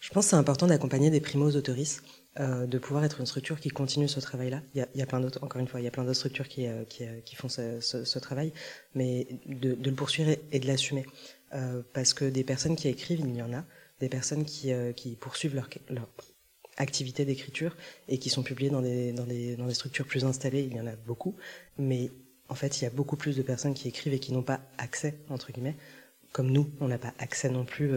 Je 0.00 0.10
pense 0.10 0.26
que 0.26 0.30
c'est 0.30 0.36
important 0.36 0.66
d'accompagner 0.66 1.10
des 1.10 1.20
primos 1.20 1.56
autoristes 1.56 2.02
euh, 2.40 2.66
de 2.66 2.78
pouvoir 2.78 3.04
être 3.04 3.18
une 3.18 3.26
structure 3.26 3.58
qui 3.58 3.68
continue 3.68 4.06
ce 4.06 4.20
travail-là. 4.20 4.62
Il 4.74 4.86
y 4.94 5.02
a, 5.02 5.06
plein 5.06 5.18
d'autres, 5.18 5.42
encore 5.42 5.60
une 5.60 5.66
fois, 5.66 5.80
il 5.80 5.84
y 5.84 5.88
a 5.88 5.90
plein 5.90 6.04
d'autres 6.04 6.18
structures 6.18 6.46
qui, 6.46 6.68
euh, 6.68 6.84
euh, 7.00 7.20
qui, 7.24 7.34
font 7.34 7.48
ce, 7.48 8.18
travail, 8.20 8.52
mais 8.94 9.26
de, 9.46 9.76
le 9.82 9.94
poursuivre 9.94 10.36
et 10.52 10.60
de 10.60 10.66
l'assumer. 10.66 11.04
Parce 11.92 12.14
que 12.14 12.26
des 12.26 12.44
personnes 12.44 12.76
qui 12.76 12.86
écrivent, 12.88 13.20
il 13.20 13.34
y 13.34 13.42
en 13.42 13.52
a, 13.52 13.64
des 13.98 14.08
personnes 14.08 14.44
qui, 14.44 14.70
qui 14.94 15.16
poursuivent 15.16 15.56
leur, 15.56 15.68
leur 15.88 16.06
activités 16.76 17.24
d'écriture 17.24 17.76
et 18.06 18.18
qui 18.18 18.30
sont 18.30 18.44
publiées 18.44 18.70
dans 18.70 18.82
des, 18.82 19.12
dans, 19.12 19.24
des, 19.24 19.56
dans 19.56 19.66
des 19.66 19.74
structures 19.74 20.06
plus 20.06 20.24
installées, 20.24 20.62
il 20.62 20.76
y 20.76 20.80
en 20.80 20.86
a 20.86 20.94
beaucoup, 20.94 21.34
mais 21.76 22.12
en 22.48 22.54
fait, 22.54 22.80
il 22.80 22.84
y 22.84 22.86
a 22.86 22.90
beaucoup 22.90 23.16
plus 23.16 23.36
de 23.36 23.42
personnes 23.42 23.74
qui 23.74 23.88
écrivent 23.88 24.12
et 24.12 24.20
qui 24.20 24.32
n'ont 24.32 24.42
pas 24.42 24.60
accès, 24.76 25.18
entre 25.28 25.50
guillemets, 25.50 25.76
comme 26.32 26.52
nous, 26.52 26.70
on 26.80 26.86
n'a 26.86 26.98
pas 26.98 27.14
accès 27.18 27.48
non 27.48 27.64
plus 27.64 27.90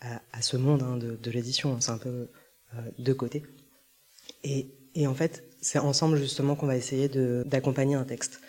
à, 0.00 0.42
ce 0.42 0.56
monde 0.56 0.82
hein, 0.82 0.98
de, 0.98 1.16
de 1.16 1.30
l'édition, 1.32 1.80
c'est 1.80 1.90
un 1.90 1.98
peu 1.98 2.28
de 2.98 3.12
côté. 3.12 3.42
Et, 4.44 4.68
et 4.94 5.06
en 5.06 5.14
fait, 5.14 5.44
c'est 5.60 5.78
ensemble 5.78 6.18
justement 6.18 6.56
qu'on 6.56 6.66
va 6.66 6.76
essayer 6.76 7.08
d'accompagner 7.44 7.94
un 7.94 8.04
texte. 8.04 8.40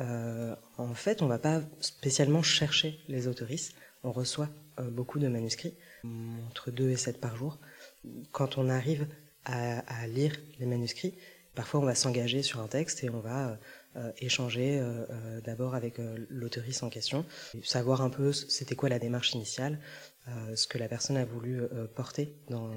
Euh, 0.00 0.54
en 0.78 0.94
fait, 0.94 1.22
on 1.22 1.26
va 1.26 1.38
pas 1.38 1.60
spécialement 1.80 2.42
chercher 2.42 2.98
les 3.08 3.28
autoristes. 3.28 3.74
On 4.04 4.12
reçoit 4.12 4.48
euh, 4.80 4.90
beaucoup 4.90 5.18
de 5.18 5.28
manuscrits, 5.28 5.74
entre 6.48 6.70
2 6.70 6.90
et 6.90 6.96
7 6.96 7.20
par 7.20 7.36
jour. 7.36 7.58
Quand 8.32 8.58
on 8.58 8.68
arrive 8.68 9.06
à, 9.44 10.06
lire 10.06 10.36
les 10.60 10.66
manuscrits, 10.66 11.14
parfois 11.54 11.80
on 11.80 11.84
va 11.84 11.94
s'engager 11.94 12.42
sur 12.42 12.60
un 12.60 12.68
texte 12.68 13.04
et 13.04 13.10
on 13.10 13.20
va 13.20 13.58
euh, 13.96 14.10
échanger 14.18 14.78
euh, 14.78 15.04
euh, 15.10 15.40
d'abord 15.42 15.74
avec 15.74 15.96
l'autoriste 16.30 16.82
en 16.82 16.88
question, 16.88 17.26
savoir 17.62 18.00
un 18.02 18.08
peu 18.08 18.32
c'était 18.32 18.74
quoi 18.74 18.88
la 18.88 18.98
démarche 18.98 19.34
initiale, 19.34 19.78
ce 20.54 20.68
que 20.68 20.78
la 20.78 20.86
personne 20.86 21.16
a 21.16 21.24
voulu 21.24 21.62
porter 21.96 22.32
dans, 22.48 22.70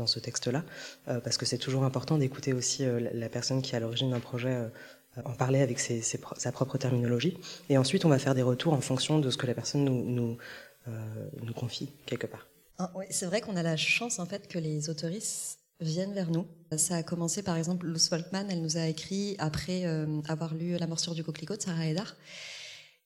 dans 0.00 0.06
ce 0.06 0.18
texte-là, 0.18 0.64
parce 1.06 1.36
que 1.36 1.46
c'est 1.46 1.58
toujours 1.58 1.84
important 1.84 2.18
d'écouter 2.18 2.52
aussi 2.52 2.84
la 3.12 3.28
personne 3.28 3.62
qui 3.62 3.74
est 3.74 3.76
à 3.76 3.80
l'origine 3.80 4.10
d'un 4.10 4.20
projet 4.20 4.70
en 5.24 5.32
parler 5.32 5.60
avec 5.60 5.78
sa 5.78 6.52
propre 6.52 6.78
terminologie. 6.78 7.36
Et 7.68 7.78
ensuite, 7.78 8.04
on 8.04 8.08
va 8.08 8.18
faire 8.18 8.34
des 8.34 8.42
retours 8.42 8.72
en 8.72 8.80
fonction 8.80 9.18
de 9.18 9.30
ce 9.30 9.36
que 9.36 9.46
la 9.46 9.54
personne 9.54 9.84
nous, 9.84 10.38
euh, 10.88 11.52
confie 11.56 11.90
quelque 12.06 12.26
part. 12.26 12.46
Ah, 12.78 12.90
oui, 12.94 13.04
c'est 13.10 13.26
vrai 13.26 13.40
qu'on 13.40 13.56
a 13.56 13.62
la 13.62 13.76
chance 13.76 14.18
en 14.18 14.26
fait 14.26 14.48
que 14.48 14.58
les 14.58 14.88
autoristes 14.88 15.58
viennent 15.80 16.14
vers 16.14 16.30
nous. 16.30 16.46
Ça 16.76 16.96
a 16.96 17.02
commencé 17.02 17.42
par 17.42 17.56
exemple, 17.56 17.86
Luz 17.86 18.08
Volkmann, 18.08 18.50
elle 18.50 18.62
nous 18.62 18.76
a 18.76 18.86
écrit 18.86 19.36
après 19.38 19.84
euh, 19.84 20.20
avoir 20.28 20.54
lu 20.54 20.78
La 20.78 20.86
morsure 20.86 21.14
du 21.14 21.24
coquelicot 21.24 21.56
de 21.56 21.62
Sarah 21.62 21.86
Edar. 21.86 22.16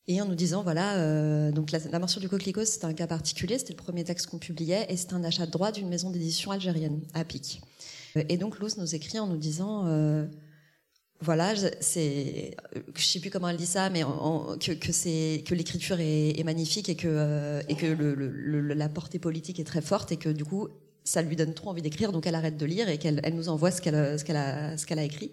Et 0.06 0.20
en 0.20 0.26
nous 0.26 0.34
disant, 0.34 0.62
voilà, 0.62 0.96
euh, 0.98 1.50
donc 1.50 1.70
la, 1.70 1.98
morsure 1.98 2.20
du 2.20 2.28
coquelicot, 2.28 2.66
c'était 2.66 2.84
un 2.84 2.92
cas 2.92 3.06
particulier, 3.06 3.58
c'était 3.58 3.72
le 3.72 3.78
premier 3.78 4.04
texte 4.04 4.26
qu'on 4.26 4.38
publiait, 4.38 4.86
et 4.90 4.96
c'était 4.96 5.14
un 5.14 5.24
achat 5.24 5.46
de 5.46 5.50
droit 5.50 5.72
d'une 5.72 5.88
maison 5.88 6.10
d'édition 6.10 6.50
algérienne, 6.50 7.00
à 7.14 7.24
Pic. 7.24 7.62
Et 8.14 8.36
donc 8.36 8.60
Luz 8.60 8.76
nous 8.76 8.94
écrit 8.94 9.18
en 9.18 9.26
nous 9.26 9.38
disant, 9.38 9.86
euh, 9.86 10.26
voilà, 11.20 11.54
c'est, 11.80 12.54
je 12.94 13.04
sais 13.04 13.18
plus 13.18 13.30
comment 13.30 13.48
elle 13.48 13.56
dit 13.56 13.66
ça, 13.66 13.88
mais 13.88 14.02
que, 14.02 14.72
que 14.72 14.92
c'est 14.92 15.42
que 15.46 15.54
l'écriture 15.54 15.96
est, 16.00 16.44
magnifique 16.44 16.90
et 16.90 16.96
que 16.96 17.08
euh, 17.08 17.62
et 17.68 17.74
que 17.74 17.86
la 18.74 18.88
portée 18.90 19.18
politique 19.18 19.58
est 19.58 19.64
très 19.64 19.80
forte 19.80 20.12
et 20.12 20.16
que 20.16 20.28
du 20.28 20.44
coup 20.44 20.68
ça 21.02 21.22
lui 21.22 21.34
donne 21.34 21.54
trop 21.54 21.70
envie 21.70 21.82
d'écrire, 21.82 22.12
donc 22.12 22.26
elle 22.26 22.34
arrête 22.34 22.56
de 22.56 22.66
lire 22.66 22.88
et 22.88 22.98
qu'elle 22.98 23.20
elle 23.24 23.34
nous 23.34 23.48
envoie 23.48 23.70
ce 23.70 23.80
qu'elle 23.80 24.18
ce 24.18 24.24
qu'elle 24.24 24.36
a 24.36 24.76
ce 24.76 24.84
qu'elle 24.86 24.98
a 24.98 25.04
écrit. 25.04 25.32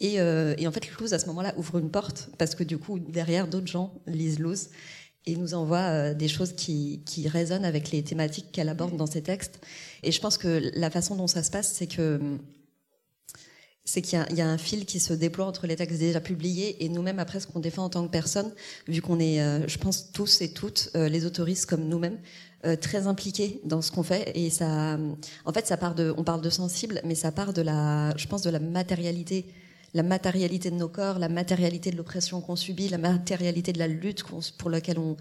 Et, 0.00 0.20
euh, 0.20 0.54
et 0.58 0.66
en 0.66 0.72
fait, 0.72 0.86
Luz 0.98 1.12
à 1.14 1.18
ce 1.18 1.26
moment-là 1.26 1.54
ouvre 1.56 1.78
une 1.78 1.90
porte 1.90 2.28
parce 2.38 2.54
que 2.54 2.64
du 2.64 2.78
coup 2.78 2.98
derrière 2.98 3.46
d'autres 3.46 3.68
gens 3.68 3.94
lisent 4.06 4.40
Luz 4.40 4.70
et 5.26 5.36
nous 5.36 5.54
envoie 5.54 5.78
euh, 5.78 6.14
des 6.14 6.28
choses 6.28 6.52
qui, 6.52 7.02
qui 7.06 7.28
résonnent 7.28 7.64
avec 7.64 7.90
les 7.90 8.02
thématiques 8.02 8.52
qu'elle 8.52 8.68
aborde 8.68 8.96
dans 8.96 9.06
ses 9.06 9.22
textes. 9.22 9.60
Et 10.02 10.12
je 10.12 10.20
pense 10.20 10.38
que 10.38 10.70
la 10.74 10.90
façon 10.90 11.16
dont 11.16 11.26
ça 11.26 11.42
se 11.42 11.50
passe, 11.50 11.72
c'est 11.72 11.86
que 11.86 12.20
c'est 13.86 14.00
qu'il 14.00 14.18
y, 14.30 14.34
y, 14.36 14.40
a 14.40 14.48
un 14.48 14.56
fil 14.56 14.86
qui 14.86 14.98
se 14.98 15.12
déploie 15.12 15.44
entre 15.44 15.66
les 15.66 15.76
textes 15.76 15.98
déjà 15.98 16.18
publiés 16.18 16.82
et 16.82 16.88
nous-mêmes 16.88 17.18
après 17.18 17.38
ce 17.38 17.46
qu'on 17.46 17.60
défend 17.60 17.84
en 17.84 17.90
tant 17.90 18.06
que 18.06 18.10
personne, 18.10 18.50
vu 18.88 19.02
qu'on 19.02 19.20
est, 19.20 19.42
euh, 19.42 19.68
je 19.68 19.76
pense 19.76 20.10
tous 20.10 20.40
et 20.40 20.54
toutes, 20.54 20.88
euh, 20.94 21.10
les 21.10 21.26
autoristes 21.26 21.66
comme 21.66 21.86
nous-mêmes, 21.88 22.18
très 22.80 23.06
impliqués 23.06 23.60
dans 23.66 23.82
ce 23.82 23.92
qu'on 23.92 24.02
fait 24.02 24.32
et 24.34 24.48
ça, 24.48 24.98
en 25.44 25.52
fait, 25.52 25.66
ça 25.66 25.76
part 25.76 25.94
de, 25.94 26.14
on 26.16 26.24
parle 26.24 26.40
de 26.40 26.48
sensible, 26.48 26.98
mais 27.04 27.14
ça 27.14 27.30
part 27.30 27.52
de 27.52 27.60
la, 27.60 28.16
je 28.16 28.26
pense, 28.26 28.40
de 28.40 28.48
la 28.48 28.58
matérialité, 28.58 29.44
la 29.94 30.02
matérialité 30.02 30.70
de 30.70 30.76
nos 30.76 30.88
corps, 30.88 31.18
la 31.18 31.28
matérialité 31.28 31.90
de 31.90 31.96
l'oppression 31.96 32.40
qu'on 32.40 32.56
subit, 32.56 32.88
la 32.88 32.98
matérialité 32.98 33.72
de 33.72 33.78
la 33.78 33.86
lutte 33.86 34.24
pour 34.58 34.68
laquelle 34.68 34.98
on 34.98 35.16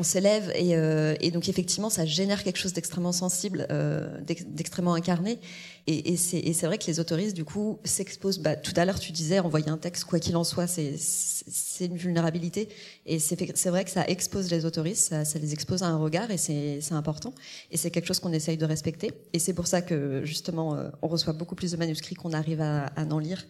on 0.00 0.02
s'élève 0.02 0.50
et, 0.54 0.76
euh, 0.76 1.14
et, 1.20 1.30
donc 1.30 1.50
effectivement 1.50 1.90
ça 1.90 2.06
génère 2.06 2.42
quelque 2.42 2.56
chose 2.56 2.72
d'extrêmement 2.72 3.12
sensible, 3.12 3.66
euh, 3.70 4.18
d'extrêmement 4.22 4.94
incarné. 4.94 5.38
Et, 5.86 6.16
c'est 6.16 6.66
vrai 6.66 6.78
que 6.78 6.86
les 6.86 7.00
autoristes 7.00 7.36
du 7.36 7.44
coup 7.44 7.80
s'exposent. 7.84 8.38
Bah, 8.38 8.56
tout 8.56 8.72
à 8.76 8.84
l'heure 8.84 8.98
tu 8.98 9.12
disais 9.12 9.40
envoyer 9.40 9.68
un 9.68 9.76
texte 9.76 10.04
quoi 10.04 10.18
qu'il 10.18 10.36
en 10.36 10.44
soit, 10.44 10.66
c'est 10.66 11.84
une 11.84 11.96
vulnérabilité 11.96 12.68
et 13.04 13.18
c'est 13.18 13.68
vrai 13.68 13.84
que 13.84 13.90
ça 13.90 14.06
expose 14.06 14.50
les 14.50 14.64
autoristes, 14.64 15.08
ça, 15.10 15.24
ça, 15.26 15.38
les 15.38 15.52
expose 15.52 15.82
à 15.82 15.86
un 15.86 15.98
regard 15.98 16.30
et 16.30 16.38
c'est 16.38 16.92
important. 16.92 17.34
Et 17.70 17.76
c'est 17.76 17.90
quelque 17.90 18.06
chose 18.06 18.20
qu'on 18.20 18.32
essaye 18.32 18.56
de 18.56 18.64
respecter. 18.64 19.12
Et 19.34 19.38
c'est 19.38 19.54
pour 19.54 19.66
ça 19.66 19.82
que 19.82 20.22
justement 20.24 20.76
euh, 20.76 20.88
on 21.02 21.08
reçoit 21.08 21.34
beaucoup 21.34 21.54
plus 21.54 21.72
de 21.72 21.76
manuscrits 21.76 22.14
qu'on 22.14 22.32
arrive 22.32 22.62
à, 22.62 22.86
à 22.86 23.04
en 23.04 23.18
lire, 23.18 23.44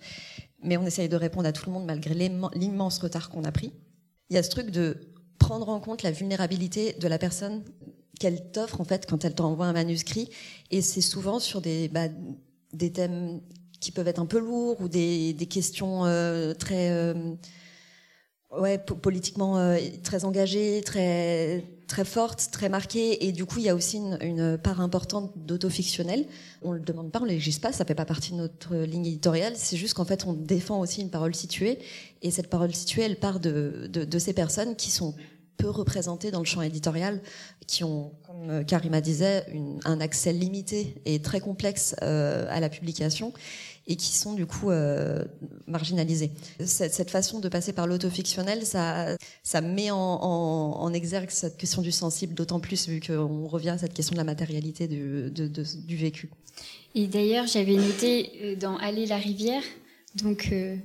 mais 0.64 0.76
on 0.76 0.86
essaye 0.86 1.08
de 1.08 1.16
répondre 1.16 1.46
à 1.46 1.52
tout 1.52 1.66
le 1.66 1.72
monde 1.72 1.86
malgré 1.86 2.14
l'immense 2.14 2.98
retard 2.98 3.30
qu'on 3.30 3.44
a 3.44 3.52
pris. 3.52 3.72
Il 4.30 4.34
y 4.34 4.38
a 4.38 4.42
ce 4.42 4.50
truc 4.50 4.70
de 4.70 5.09
prendre 5.40 5.68
en 5.68 5.80
compte 5.80 6.04
la 6.04 6.12
vulnérabilité 6.12 6.92
de 6.92 7.08
la 7.08 7.18
personne 7.18 7.64
qu'elle 8.20 8.52
t'offre 8.52 8.80
en 8.80 8.84
fait 8.84 9.06
quand 9.06 9.24
elle 9.24 9.34
t'envoie 9.34 9.66
un 9.66 9.72
manuscrit. 9.72 10.28
Et 10.70 10.82
c'est 10.82 11.00
souvent 11.00 11.40
sur 11.40 11.60
des 11.60 11.88
bah, 11.88 12.06
des 12.72 12.92
thèmes 12.92 13.40
qui 13.80 13.90
peuvent 13.90 14.06
être 14.06 14.20
un 14.20 14.26
peu 14.26 14.38
lourds 14.38 14.80
ou 14.80 14.88
des, 14.88 15.32
des 15.32 15.46
questions 15.46 16.04
euh, 16.04 16.54
très 16.54 16.90
euh, 16.90 17.14
ouais 18.58 18.78
politiquement 18.78 19.58
euh, 19.58 19.78
très 20.02 20.24
engagées 20.24 20.82
très 20.84 21.64
très 21.86 22.04
fortes 22.04 22.48
très 22.52 22.68
marquées 22.68 23.26
et 23.26 23.32
du 23.32 23.44
coup 23.44 23.58
il 23.58 23.64
y 23.64 23.68
a 23.68 23.74
aussi 23.74 23.96
une, 23.96 24.18
une 24.20 24.58
part 24.58 24.80
importante 24.80 25.32
d'autofictionnel. 25.36 26.26
On 26.62 26.72
le 26.72 26.80
demande 26.80 27.10
pas 27.10 27.20
on 27.20 27.24
le 27.24 27.60
pas 27.60 27.72
ça 27.72 27.84
fait 27.84 27.94
pas 27.94 28.04
partie 28.04 28.32
de 28.32 28.36
notre 28.36 28.76
ligne 28.76 29.06
éditoriale. 29.06 29.54
C'est 29.56 29.76
juste 29.76 29.94
qu'en 29.94 30.04
fait 30.04 30.24
on 30.26 30.32
défend 30.32 30.80
aussi 30.80 31.00
une 31.00 31.10
parole 31.10 31.34
située. 31.34 31.78
Et 32.22 32.30
cette 32.30 32.48
parole 32.48 32.74
située 32.74 33.02
elle 33.02 33.16
part 33.16 33.40
de, 33.40 33.88
de, 33.88 34.04
de 34.04 34.18
ces 34.18 34.32
personnes 34.32 34.76
qui 34.76 34.90
sont 34.90 35.14
peu 35.60 35.68
représentés 35.68 36.30
dans 36.30 36.38
le 36.38 36.46
champ 36.46 36.62
éditorial, 36.62 37.20
qui 37.66 37.84
ont, 37.84 38.12
comme 38.26 38.50
euh, 38.50 38.64
Karima 38.64 39.00
disait, 39.00 39.44
une, 39.52 39.78
un 39.84 40.00
accès 40.00 40.32
limité 40.32 40.94
et 41.04 41.20
très 41.20 41.40
complexe 41.40 41.94
euh, 42.02 42.46
à 42.48 42.60
la 42.60 42.68
publication 42.68 43.32
et 43.90 43.96
qui 43.96 44.12
sont 44.16 44.34
du 44.34 44.46
coup 44.46 44.70
euh, 44.70 45.24
marginalisés. 45.66 46.30
Cette, 46.64 46.94
cette, 46.94 47.10
façon 47.10 47.40
de 47.40 47.48
passer 47.48 47.72
par 47.72 47.88
l'autofictionnel, 47.88 48.64
ça, 48.64 49.16
ça 49.42 49.60
met 49.60 49.90
en, 49.90 49.98
en, 49.98 50.80
en, 50.80 50.92
exergue 50.92 51.30
cette 51.30 51.56
question 51.56 51.82
du 51.82 51.90
sensible, 51.90 52.34
d'autant 52.34 52.60
plus 52.60 52.88
vu 52.88 53.00
qu'on 53.00 53.48
revient 53.48 53.70
à 53.70 53.78
cette 53.78 53.92
question 53.92 54.12
de 54.12 54.18
la 54.18 54.24
matérialité 54.24 54.86
du, 54.86 55.28
de, 55.32 55.48
de, 55.48 55.64
du 55.86 55.96
vécu. 55.96 56.30
Et 56.94 57.08
d'ailleurs, 57.08 57.48
j'avais 57.48 57.74
noté 57.74 58.30
euh, 58.42 58.56
dans 58.56 58.76
Aller 58.76 59.06
la 59.06 59.16
rivière, 59.16 59.64
donc 60.14 60.50
euh, 60.52 60.76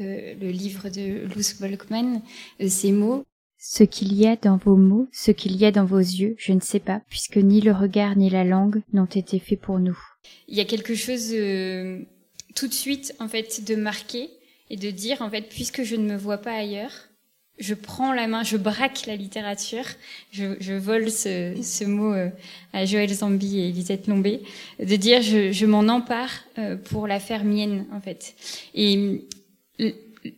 euh, 0.00 0.34
le 0.38 0.50
livre 0.50 0.90
de 0.90 1.26
Luz 1.34 1.54
Volkmann, 1.58 2.20
ces 2.68 2.92
mots 2.92 3.24
ce 3.66 3.82
qu'il 3.82 4.12
y 4.12 4.26
a 4.26 4.36
dans 4.36 4.58
vos 4.58 4.76
mots, 4.76 5.08
ce 5.10 5.30
qu'il 5.30 5.56
y 5.56 5.64
a 5.64 5.70
dans 5.70 5.86
vos 5.86 5.98
yeux, 5.98 6.34
je 6.36 6.52
ne 6.52 6.60
sais 6.60 6.80
pas, 6.80 7.00
puisque 7.08 7.38
ni 7.38 7.62
le 7.62 7.72
regard 7.72 8.14
ni 8.14 8.28
la 8.28 8.44
langue 8.44 8.82
n'ont 8.92 9.06
été 9.06 9.38
faits 9.38 9.58
pour 9.58 9.78
nous. 9.78 9.98
Il 10.48 10.56
y 10.56 10.60
a 10.60 10.66
quelque 10.66 10.94
chose 10.94 11.30
euh, 11.32 12.04
tout 12.54 12.68
de 12.68 12.74
suite, 12.74 13.14
en 13.18 13.28
fait, 13.28 13.64
de 13.64 13.74
marquer 13.74 14.30
et 14.70 14.76
de 14.76 14.90
dire, 14.90 15.22
en 15.22 15.30
fait, 15.30 15.42
puisque 15.42 15.82
je 15.82 15.96
ne 15.96 16.04
me 16.04 16.16
vois 16.16 16.38
pas 16.38 16.54
ailleurs, 16.54 17.08
je 17.58 17.74
prends 17.74 18.12
la 18.12 18.26
main, 18.26 18.42
je 18.42 18.56
braque 18.56 19.06
la 19.06 19.14
littérature, 19.14 19.84
je, 20.32 20.56
je 20.58 20.72
vole 20.72 21.10
ce, 21.10 21.54
ce 21.62 21.84
mot 21.84 22.12
euh, 22.12 22.28
à 22.72 22.84
Joël 22.84 23.12
Zambi 23.12 23.60
et 23.60 23.68
Elisette 23.68 24.08
Lombé, 24.08 24.42
de 24.80 24.96
dire 24.96 25.22
je, 25.22 25.52
je 25.52 25.66
m'en 25.66 25.86
empare 25.88 26.30
euh, 26.58 26.76
pour 26.76 27.06
la 27.06 27.20
faire 27.20 27.44
mienne, 27.44 27.86
en 27.92 28.00
fait. 28.00 28.34
Et 28.74 29.22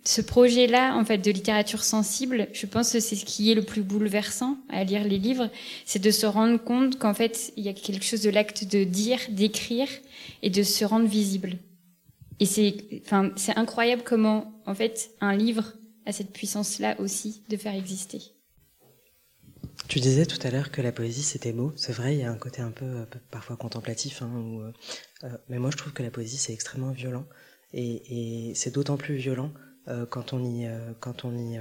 ce 0.04 0.20
projet-là, 0.20 0.96
en 0.96 1.04
fait, 1.04 1.18
de 1.18 1.30
littérature 1.30 1.85
sensible, 1.85 2.49
je 2.52 2.66
pense 2.66 2.92
que 2.92 3.00
c'est 3.00 3.16
ce 3.16 3.25
qui 3.25 3.50
est 3.50 3.54
le 3.54 3.62
plus 3.62 3.82
bouleversant 3.82 4.58
à 4.68 4.85
lire 4.85 5.04
les 5.04 5.18
livres, 5.18 5.49
c'est 5.85 6.02
de 6.02 6.11
se 6.11 6.26
rendre 6.26 6.58
compte 6.62 6.99
qu'en 6.99 7.14
fait, 7.14 7.52
il 7.56 7.64
y 7.64 7.68
a 7.68 7.73
quelque 7.73 8.04
chose 8.04 8.23
de 8.23 8.30
l'acte 8.30 8.64
de 8.64 8.85
dire, 8.85 9.20
d'écrire 9.30 9.88
et 10.42 10.50
de 10.50 10.62
se 10.62 10.85
rendre 10.85 11.06
visible. 11.06 11.56
Et 12.40 12.46
c'est, 12.46 12.76
enfin, 13.02 13.32
c'est 13.36 13.56
incroyable 13.56 14.02
comment, 14.04 14.52
en 14.66 14.74
fait, 14.74 15.10
un 15.20 15.34
livre 15.34 15.72
a 16.04 16.12
cette 16.12 16.32
puissance-là 16.32 17.00
aussi 17.00 17.42
de 17.48 17.56
faire 17.56 17.74
exister. 17.74 18.20
Tu 19.88 20.00
disais 20.00 20.26
tout 20.26 20.44
à 20.44 20.50
l'heure 20.50 20.70
que 20.70 20.82
la 20.82 20.90
poésie 20.90 21.22
c'était 21.22 21.52
beau, 21.52 21.72
c'est 21.76 21.92
vrai, 21.92 22.14
il 22.14 22.20
y 22.20 22.24
a 22.24 22.30
un 22.30 22.36
côté 22.36 22.60
un 22.60 22.70
peu, 22.70 22.84
euh, 22.84 23.04
parfois 23.30 23.56
contemplatif, 23.56 24.22
hein, 24.22 24.30
euh, 24.34 24.72
euh, 25.24 25.38
mais 25.48 25.58
moi 25.58 25.70
je 25.70 25.76
trouve 25.76 25.92
que 25.92 26.02
la 26.02 26.10
poésie 26.10 26.38
c'est 26.38 26.52
extrêmement 26.52 26.90
violent, 26.90 27.24
et, 27.72 28.52
c'est 28.54 28.74
d'autant 28.74 28.96
plus 28.96 29.16
violent 29.16 29.52
quand 30.10 30.32
on 30.32 30.42
y, 30.42 30.68
quand 30.98 31.24
on 31.24 31.36
y, 31.36 31.58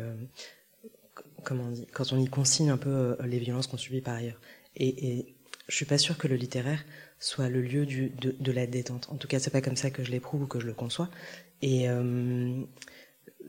comment 1.44 1.70
dit, 1.70 1.86
quand 1.94 2.14
on 2.14 2.20
y 2.20 2.28
consigne 2.28 2.70
un 2.70 2.78
peu 2.78 3.18
les 3.24 3.38
violences 3.38 3.68
qu'on 3.68 3.78
subit 3.78 4.02
par 4.02 4.16
ailleurs. 4.16 4.40
Et, 4.76 5.08
et 5.08 5.36
je 5.68 5.76
suis 5.76 5.86
pas 5.86 5.98
sûre 5.98 6.18
que 6.18 6.28
le 6.28 6.36
littéraire 6.36 6.84
soit 7.20 7.50
le 7.50 7.62
lieu 7.62 7.86
du, 7.86 8.10
de, 8.10 8.36
de, 8.40 8.52
la 8.52 8.68
détente. 8.68 9.08
En 9.10 9.16
tout 9.16 9.28
cas, 9.28 9.40
c'est 9.40 9.50
pas 9.50 9.62
comme 9.62 9.76
ça 9.76 9.90
que 9.90 10.04
je 10.04 10.12
l'éprouve 10.12 10.44
ou 10.44 10.48
que 10.48 10.60
je 10.60 10.68
le 10.68 10.74
conçois. 10.74 11.10
Et 11.62 11.90
euh, 11.90 12.62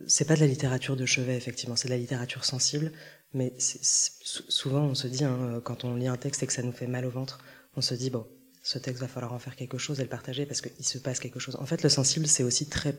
c'est 0.07 0.27
pas 0.27 0.35
de 0.35 0.41
la 0.41 0.47
littérature 0.47 0.97
de 0.97 1.07
chevet, 1.07 1.37
effectivement. 1.37 1.77
C'est 1.77 1.89
de 1.89 1.93
la 1.93 1.99
littérature 1.99 2.45
sensible. 2.45 2.93
Mais 3.35 3.53
souvent, 3.59 4.83
on 4.85 4.95
se 4.95 5.07
dit, 5.07 5.25
hein, 5.25 5.61
quand 5.65 5.85
on 5.85 5.95
lit 5.95 6.07
un 6.07 6.17
texte 6.17 6.43
et 6.43 6.47
que 6.47 6.53
ça 6.53 6.63
nous 6.63 6.73
fait 6.73 6.87
mal 6.87 7.05
au 7.05 7.11
ventre, 7.11 7.45
on 7.75 7.81
se 7.81 7.95
dit 7.95 8.09
bon, 8.09 8.27
ce 8.67 8.79
texte 8.79 9.01
va 9.01 9.07
falloir 9.07 9.33
en 9.33 9.39
faire 9.39 9.55
quelque 9.55 9.79
chose 9.79 10.01
et 10.01 10.03
le 10.03 10.09
partager 10.09 10.45
parce 10.45 10.61
qu'il 10.61 10.85
se 10.85 10.99
passe 10.99 11.21
quelque 11.21 11.39
chose. 11.39 11.57
En 11.57 11.67
fait, 11.67 11.85
le 11.85 11.89
sensible, 11.89 12.27
c'est 12.27 12.43
aussi 12.43 12.69
très, 12.69 12.97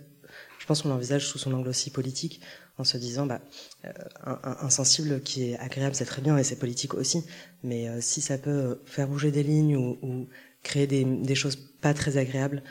je 0.59 0.65
pense 0.65 0.81
qu'on 0.81 0.87
l'envisage 0.87 1.27
sous 1.27 1.39
son 1.39 1.53
angle 1.53 1.67
aussi 1.67 1.89
politique, 1.89 2.39
en 2.77 2.85
se 2.85 2.95
disant, 2.95 3.25
bah, 3.25 3.41
euh, 3.83 3.91
un, 4.23 4.69
sensible 4.69 5.21
qui 5.21 5.49
est 5.49 5.57
agréable, 5.57 5.93
c'est 5.93 6.05
très 6.05 6.21
bien 6.21 6.37
et 6.37 6.43
c'est 6.45 6.55
politique 6.55 6.93
aussi, 6.93 7.25
mais 7.63 7.89
euh, 7.89 7.99
si 7.99 8.21
ça 8.21 8.37
peut 8.37 8.81
faire 8.85 9.09
bouger 9.09 9.29
des 9.29 9.43
lignes 9.43 9.75
ou 9.75 10.29
créer 10.67 10.85
des, 10.87 11.35
choses 11.35 11.55
pas 11.55 11.93
très 11.93 12.17
agréables, 12.17 12.61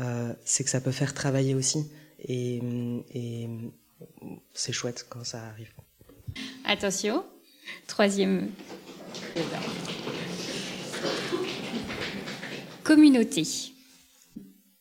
euh, 0.00 0.32
c'est 0.44 0.64
que 0.64 0.70
ça 0.70 0.80
peut 0.80 0.90
faire 0.90 1.14
travailler 1.14 1.54
aussi 1.54 1.86
et, 2.18 2.60
et 3.14 3.48
c'est 4.52 4.72
chouette 4.72 5.06
quand 5.08 5.24
ça 5.24 5.40
arrive. 5.46 5.70
Attention, 6.64 7.24
troisième. 7.86 8.50
Communauté. 12.82 13.44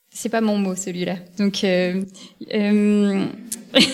C'est 0.09 0.29
pas 0.29 0.41
mon 0.41 0.57
mot 0.57 0.75
celui-là. 0.75 1.17
Donc, 1.37 1.63
euh, 1.63 2.03
euh... 2.53 3.25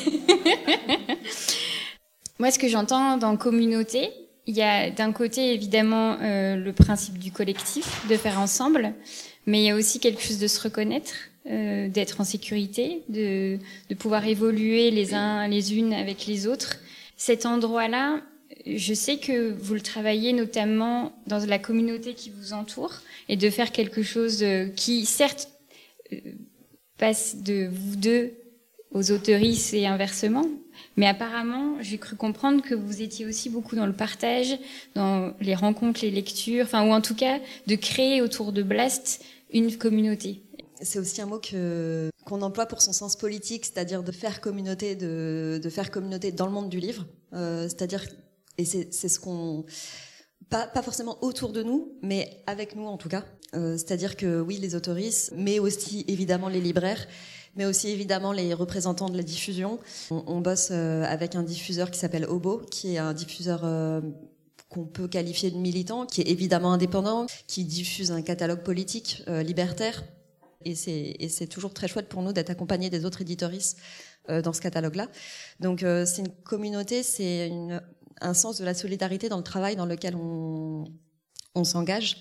moi, 2.39 2.51
ce 2.51 2.59
que 2.59 2.67
j'entends 2.67 3.17
dans 3.17 3.35
communauté, 3.37 4.09
il 4.49 4.55
y 4.55 4.63
a 4.63 4.89
d'un 4.89 5.11
côté 5.11 5.53
évidemment 5.53 6.17
euh, 6.23 6.55
le 6.55 6.73
principe 6.73 7.19
du 7.19 7.31
collectif, 7.31 8.07
de 8.09 8.17
faire 8.17 8.39
ensemble, 8.39 8.95
mais 9.45 9.59
il 9.59 9.65
y 9.65 9.69
a 9.69 9.75
aussi 9.75 9.99
quelque 9.99 10.23
chose 10.23 10.39
de 10.39 10.47
se 10.47 10.59
reconnaître, 10.59 11.13
euh, 11.45 11.87
d'être 11.87 12.19
en 12.19 12.23
sécurité, 12.23 13.03
de, 13.09 13.59
de 13.89 13.95
pouvoir 13.95 14.25
évoluer 14.25 14.89
les 14.89 15.13
uns 15.13 15.47
les 15.47 15.77
unes 15.77 15.93
avec 15.93 16.25
les 16.25 16.47
autres. 16.47 16.77
Cet 17.15 17.45
endroit-là, 17.45 18.21
je 18.65 18.93
sais 18.95 19.17
que 19.17 19.51
vous 19.51 19.75
le 19.75 19.81
travaillez 19.81 20.33
notamment 20.33 21.13
dans 21.27 21.45
la 21.45 21.59
communauté 21.59 22.15
qui 22.15 22.31
vous 22.31 22.53
entoure 22.53 23.01
et 23.27 23.37
de 23.37 23.51
faire 23.51 23.71
quelque 23.71 24.01
chose 24.01 24.41
euh, 24.41 24.67
qui, 24.69 25.05
certes, 25.05 25.47
passe 26.97 27.43
de 27.43 27.69
vous 27.71 27.95
deux 27.97 28.33
aux 28.91 29.11
autoristes 29.11 29.75
et 29.75 29.85
inversement, 29.85 30.47
mais 30.97 31.07
apparemment, 31.07 31.75
j'ai 31.81 31.97
cru 31.97 32.15
comprendre 32.15 32.61
que 32.61 32.75
vous 32.75 33.01
étiez 33.01 33.25
aussi 33.25 33.49
beaucoup 33.49 33.75
dans 33.75 33.85
le 33.85 33.93
partage, 33.93 34.57
dans 34.95 35.33
les 35.39 35.55
rencontres, 35.55 36.01
les 36.01 36.11
lectures, 36.11 36.65
enfin, 36.65 36.87
ou 36.87 36.91
en 36.91 37.01
tout 37.01 37.15
cas, 37.15 37.39
de 37.67 37.75
créer 37.75 38.21
autour 38.21 38.51
de 38.51 38.63
Blast 38.63 39.23
une 39.51 39.77
communauté. 39.77 40.43
C'est 40.81 40.99
aussi 40.99 41.21
un 41.21 41.25
mot 41.25 41.39
que 41.39 42.09
qu'on 42.25 42.41
emploie 42.41 42.67
pour 42.67 42.81
son 42.81 42.93
sens 42.93 43.15
politique, 43.15 43.65
c'est-à-dire 43.65 44.03
de 44.03 44.11
faire 44.11 44.39
communauté, 44.39 44.95
de, 44.95 45.59
de 45.61 45.69
faire 45.69 45.89
communauté 45.89 46.31
dans 46.31 46.45
le 46.45 46.51
monde 46.51 46.69
du 46.69 46.79
livre, 46.79 47.05
euh, 47.33 47.63
c'est-à-dire 47.63 48.05
et 48.57 48.65
c'est 48.65 48.91
ce 48.91 49.19
qu'on 49.19 49.65
pas, 50.49 50.67
pas 50.67 50.81
forcément 50.81 51.17
autour 51.23 51.51
de 51.51 51.63
nous, 51.63 51.93
mais 52.01 52.41
avec 52.47 52.75
nous 52.75 52.85
en 52.85 52.97
tout 52.97 53.09
cas. 53.09 53.23
Euh, 53.55 53.77
C'est-à-dire 53.77 54.15
que 54.15 54.41
oui, 54.41 54.57
les 54.57 54.75
autoristes, 54.75 55.31
mais 55.35 55.59
aussi 55.59 56.05
évidemment 56.07 56.49
les 56.49 56.61
libraires, 56.61 57.07
mais 57.55 57.65
aussi 57.65 57.89
évidemment 57.89 58.31
les 58.31 58.53
représentants 58.53 59.09
de 59.09 59.17
la 59.17 59.23
diffusion. 59.23 59.79
On, 60.11 60.41
bosse 60.41 60.69
euh, 60.71 61.03
avec 61.03 61.35
un 61.35 61.43
diffuseur 61.43 61.91
qui 61.91 61.99
s'appelle 61.99 62.25
Obo, 62.25 62.59
qui 62.71 62.95
est 62.95 62.97
un 62.97 63.13
diffuseur 63.13 63.61
euh, 63.63 64.01
qu'on 64.69 64.85
peut 64.85 65.07
qualifier 65.07 65.51
de 65.51 65.57
militant, 65.57 66.05
qui 66.05 66.21
est 66.21 66.29
évidemment 66.29 66.73
indépendant, 66.73 67.25
qui 67.47 67.63
diffuse 67.63 68.11
un 68.11 68.21
catalogue 68.21 68.63
politique 68.63 69.23
euh, 69.27 69.43
libertaire. 69.43 70.03
Et 70.65 70.75
c'est 70.75 71.47
toujours 71.47 71.73
très 71.73 71.87
chouette 71.87 72.09
pour 72.09 72.21
nous 72.21 72.33
d'être 72.33 72.49
accompagnés 72.49 72.89
des 72.89 73.05
autres 73.05 73.21
éditoristes 73.21 73.77
dans 74.27 74.51
ce 74.51 74.59
catalogue-là. 74.59 75.07
Donc 75.61 75.79
c'est 75.79 76.17
une 76.17 76.33
communauté, 76.43 77.01
c'est 77.01 77.49
un 78.19 78.33
sens 78.33 78.57
de 78.57 78.65
la 78.65 78.73
solidarité 78.73 79.29
dans 79.29 79.37
le 79.37 79.43
travail 79.43 79.77
dans 79.77 79.85
lequel 79.85 80.17
on, 80.17 80.83
on 81.55 81.63
s'engage. 81.63 82.17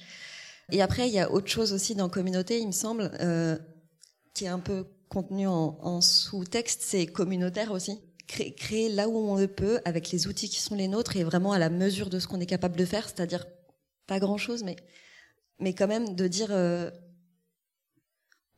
Et 0.71 0.81
après, 0.83 1.09
il 1.09 1.15
y 1.15 1.19
a 1.19 1.33
autre 1.33 1.49
chose 1.49 1.73
aussi 1.73 1.97
dans 1.97 2.09
communauté, 2.09 2.61
il 2.61 2.69
me 2.69 2.73
semble, 2.73 3.11
qui 4.35 4.45
est 4.45 4.49
un 4.49 4.61
peu 4.61 4.87
contenu 5.09 5.47
en, 5.47 6.01
sous-texte, 6.01 6.83
c'est 6.83 7.07
communautaire 7.07 7.73
aussi. 7.73 8.01
Créer, 8.27 8.91
là 8.91 9.09
où 9.09 9.17
on 9.17 9.37
le 9.37 9.49
peut, 9.49 9.81
avec 9.85 10.11
les 10.11 10.27
outils 10.27 10.49
qui 10.51 10.61
sont 10.61 10.75
les 10.75 10.89
nôtres, 10.89 11.17
et 11.17 11.25
vraiment 11.25 11.53
à 11.53 11.59
la 11.59 11.71
mesure 11.71 12.11
de 12.11 12.19
ce 12.19 12.27
qu'on 12.27 12.41
est 12.41 12.47
capable 12.47 12.77
de 12.77 12.85
faire, 12.85 13.09
c'est-à-dire 13.09 13.47
pas 14.07 14.19
grand-chose, 14.19 14.65
mais, 14.65 14.77
mais 15.59 15.75
quand 15.75 15.89
même 15.89 16.15
de 16.15 16.27
dire... 16.29 16.49
Euh, 16.51 16.91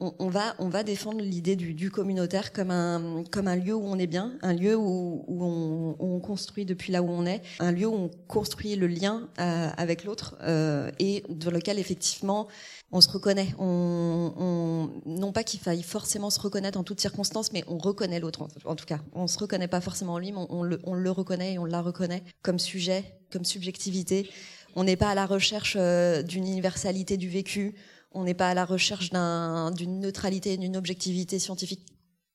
on, 0.01 0.29
va, 0.29 0.55
on 0.59 0.69
va 0.69 0.83
défendre 0.83 1.21
l'idée 1.21 1.57
du, 1.57 1.75
du, 1.75 1.91
communautaire 1.91 2.53
comme 2.53 2.71
un, 2.71 3.23
comme 3.31 3.49
un 3.49 3.57
lieu 3.57 3.75
où 3.75 3.85
on 3.85 3.99
est 3.99 4.07
bien, 4.07 4.33
un 4.41 4.55
lieu 4.55 4.75
où, 4.75 5.25
où, 5.27 5.45
on, 5.45 5.97
on, 5.99 6.21
construit 6.21 6.65
depuis 6.65 6.91
là 6.91 7.03
où 7.03 7.11
on 7.11 7.27
est, 7.27 7.43
un 7.59 7.71
lieu 7.71 7.87
où 7.87 7.95
on 7.95 8.11
construit 8.27 8.77
le 8.77 8.87
lien 8.87 9.29
euh, 9.39 9.69
avec 9.77 10.05
l'autre 10.05 10.37
euh, 10.43 10.91
et 10.99 11.23
dans 11.29 11.51
lequel 11.51 11.79
effectivement 11.79 12.49
on 12.93 13.01
se 13.01 13.11
reconnaît. 13.11 13.55
On, 13.59 14.33
on 14.37 14.91
non 15.07 15.33
pas 15.33 15.45
qu'il 15.45 15.61
faille 15.61 15.83
forcément 15.83 16.31
se 16.31 16.41
reconnaître 16.41 16.79
en 16.79 16.85
toutes 16.85 17.01
circonstances, 17.01 17.53
mais 17.53 17.63
on 17.69 17.79
reconnaît 17.79 18.21
l'autre 18.21 18.43
en, 18.43 18.49
en, 18.65 18.77
tout 18.77 18.87
cas. 18.87 19.01
On 19.13 19.27
se 19.27 19.39
reconnaît 19.39 19.69
pas 19.69 19.81
forcément 19.81 20.15
en 20.15 20.19
lui, 20.19 20.33
mais 20.33 20.47
on, 20.49 20.63
le, 20.63 20.81
on 20.85 20.95
le 20.95 21.11
reconnaît 21.11 21.55
et 21.55 21.59
on 21.59 21.67
la 21.67 21.83
reconnaît 21.83 22.23
comme 22.43 22.59
sujet, 22.59 23.05
comme 23.31 23.45
subjectivité. 23.45 24.31
On 24.77 24.85
n'est 24.85 24.97
pas 24.97 25.11
à 25.11 25.15
la 25.15 25.27
recherche 25.27 25.77
euh, 25.79 26.23
d'une 26.23 26.47
universalité 26.47 27.17
du 27.17 27.29
vécu 27.29 27.75
on 28.13 28.25
n'est 28.25 28.35
pas 28.35 28.51
à 28.51 28.55
la 28.55 28.65
recherche 28.65 29.11
d'une 29.11 30.01
neutralité, 30.01 30.57
d'une 30.57 30.77
objectivité 30.77 31.39
scientifique 31.39 31.87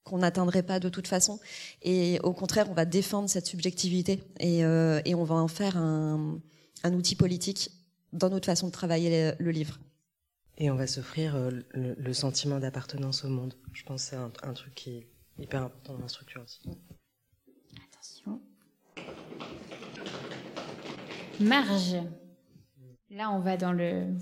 qu'on 0.03 0.19
n'atteindrait 0.19 0.63
pas 0.63 0.79
de 0.79 0.87
toute 0.87 1.07
façon. 1.07 1.39
Et 1.81 2.19
au 2.23 2.31
contraire, 2.31 2.69
on 2.69 2.73
va 2.73 2.85
défendre 2.85 3.27
cette 3.27 3.47
subjectivité 3.47 4.23
et, 4.39 4.63
euh, 4.63 5.01
et 5.03 5.15
on 5.15 5.23
va 5.23 5.35
en 5.35 5.47
faire 5.47 5.77
un, 5.77 6.39
un, 6.83 6.93
outil 6.93 7.15
politique 7.15 7.71
dans 8.13 8.29
notre 8.29 8.45
façon 8.45 8.67
de 8.67 8.71
travailler 8.71 9.09
le, 9.09 9.43
le 9.43 9.51
livre. 9.51 9.79
Et 10.57 10.69
on 10.69 10.75
va 10.75 10.87
s'offrir 10.87 11.35
euh, 11.35 11.49
le, 11.71 11.95
le, 11.95 12.13
sentiment 12.13 12.59
d'appartenance 12.59 13.25
au 13.25 13.29
monde. 13.29 13.55
Je 13.73 13.83
pense 13.83 14.03
que 14.03 14.09
c'est 14.11 14.15
un, 14.15 14.31
un, 14.43 14.53
truc 14.53 14.75
qui 14.75 14.91
est 14.91 15.07
hyper 15.39 15.63
important 15.63 15.95
dans 15.95 16.01
la 16.01 16.07
structure 16.07 16.43
aussi. 16.43 16.61
Attention. 17.91 18.39
Marge. 21.41 21.97
Là, 23.09 23.31
on 23.31 23.39
va 23.39 23.57
dans 23.57 23.73
le 23.73 24.13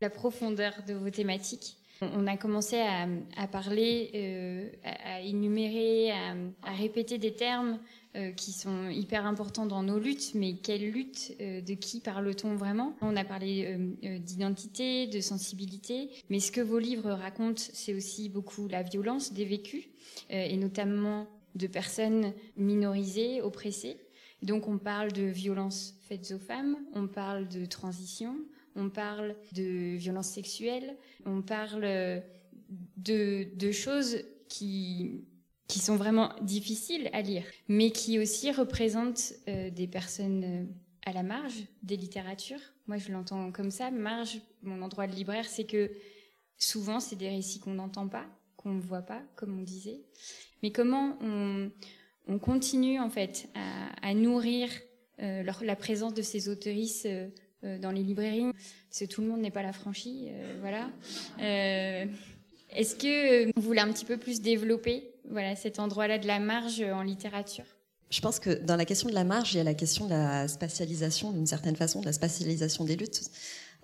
la 0.00 0.10
profondeur 0.10 0.72
de 0.86 0.94
vos 0.94 1.10
thématiques. 1.10 1.76
On 2.02 2.26
a 2.26 2.38
commencé 2.38 2.80
à, 2.80 3.46
parler, 3.46 4.10
euh, 4.14 4.70
à, 4.84 5.20
énumérer, 5.20 6.10
à, 6.12 6.72
répéter 6.72 7.18
des 7.18 7.34
termes 7.34 7.78
euh, 8.16 8.32
qui 8.32 8.52
sont 8.52 8.88
hyper 8.88 9.26
importants 9.26 9.66
dans 9.66 9.82
nos 9.82 9.98
luttes, 9.98 10.32
mais 10.34 10.54
quelle 10.54 10.90
lutte 10.90 11.34
euh, 11.42 11.60
De 11.60 11.74
qui 11.74 12.00
parle-t-on 12.00 12.56
vraiment? 12.56 12.96
On 13.02 13.16
a 13.16 13.24
parlé 13.24 13.76
d'identité, 14.18 15.08
de 15.08 15.20
sensibilité, 15.20 16.08
mais 16.30 16.40
ce 16.40 16.50
que 16.50 16.62
vos 16.62 16.78
livres 16.78 17.10
racontent, 17.10 17.62
c'est 17.74 17.92
aussi 17.92 18.30
beaucoup 18.30 18.66
la 18.66 18.82
violence 18.82 19.34
des 19.34 19.44
vécus, 19.44 19.84
et 20.30 20.56
notamment 20.56 21.26
de 21.54 21.66
personnes 21.66 22.32
minorisées, 22.56 23.42
oppressées. 23.42 23.98
Donc 24.42 24.68
on 24.68 24.78
parle 24.78 25.12
de 25.12 25.24
violences 25.24 25.94
faites 26.08 26.32
aux 26.34 26.38
femmes, 26.38 26.76
on 26.94 27.06
parle 27.06 27.46
de 27.48 27.66
transition, 27.66 28.36
on 28.76 28.90
parle 28.90 29.36
de 29.52 29.96
violences 29.96 30.28
sexuelles, 30.28 30.96
on 31.26 31.42
parle 31.42 32.22
de, 32.96 33.46
de 33.54 33.72
choses 33.72 34.18
qui, 34.48 35.24
qui 35.68 35.78
sont 35.78 35.96
vraiment 35.96 36.34
difficiles 36.42 37.10
à 37.12 37.22
lire, 37.22 37.44
mais 37.68 37.90
qui 37.90 38.18
aussi 38.18 38.52
représentent 38.52 39.34
euh, 39.48 39.70
des 39.70 39.86
personnes 39.86 40.44
euh, 40.44 40.64
à 41.06 41.12
la 41.12 41.22
marge 41.22 41.64
des 41.82 41.96
littératures. 41.96 42.60
Moi, 42.86 42.98
je 42.98 43.12
l'entends 43.12 43.52
comme 43.52 43.70
ça. 43.70 43.90
Marge, 43.90 44.40
mon 44.62 44.82
endroit 44.82 45.06
de 45.06 45.14
libraire, 45.14 45.46
c'est 45.46 45.64
que 45.64 45.90
souvent, 46.56 47.00
c'est 47.00 47.16
des 47.16 47.28
récits 47.28 47.60
qu'on 47.60 47.74
n'entend 47.74 48.08
pas, 48.08 48.26
qu'on 48.56 48.72
ne 48.72 48.80
voit 48.80 49.02
pas, 49.02 49.22
comme 49.36 49.58
on 49.58 49.62
disait. 49.62 50.00
Mais 50.62 50.72
comment 50.72 51.16
on, 51.22 51.70
on 52.26 52.38
continue, 52.38 53.00
en 53.00 53.10
fait, 53.10 53.48
à, 54.02 54.14
nourrir 54.14 54.68
euh, 55.20 55.42
la 55.62 55.76
présence 55.76 56.14
de 56.14 56.22
ces 56.22 56.48
euh, 56.48 56.54
euh, 57.06 57.28
dans 57.62 57.90
les 57.90 58.02
librairies, 58.02 58.52
parce 58.88 59.00
que 59.00 59.04
tout 59.04 59.20
le 59.20 59.28
monde 59.28 59.40
n'est 59.40 59.50
pas 59.50 59.62
la 59.62 59.72
franchie, 59.72 60.28
euh, 60.30 60.56
voilà. 60.60 60.88
Euh, 61.40 62.06
Est-ce 62.70 62.94
que 62.94 63.46
vous 63.46 63.62
voulez 63.62 63.80
un 63.80 63.92
petit 63.92 64.04
peu 64.04 64.16
plus 64.16 64.40
développer, 64.40 65.10
voilà, 65.28 65.56
cet 65.56 65.78
endroit-là 65.78 66.18
de 66.18 66.26
la 66.26 66.38
marge 66.38 66.80
en 66.80 67.02
littérature? 67.02 67.64
Je 68.10 68.20
pense 68.20 68.40
que 68.40 68.50
dans 68.50 68.76
la 68.76 68.84
question 68.84 69.08
de 69.08 69.14
la 69.14 69.24
marge, 69.24 69.54
il 69.54 69.58
y 69.58 69.60
a 69.60 69.64
la 69.64 69.74
question 69.74 70.06
de 70.06 70.10
la 70.10 70.48
spatialisation, 70.48 71.30
d'une 71.30 71.46
certaine 71.46 71.76
façon, 71.76 72.00
de 72.00 72.06
la 72.06 72.12
spatialisation 72.12 72.84
des 72.84 72.96
luttes. 72.96 73.30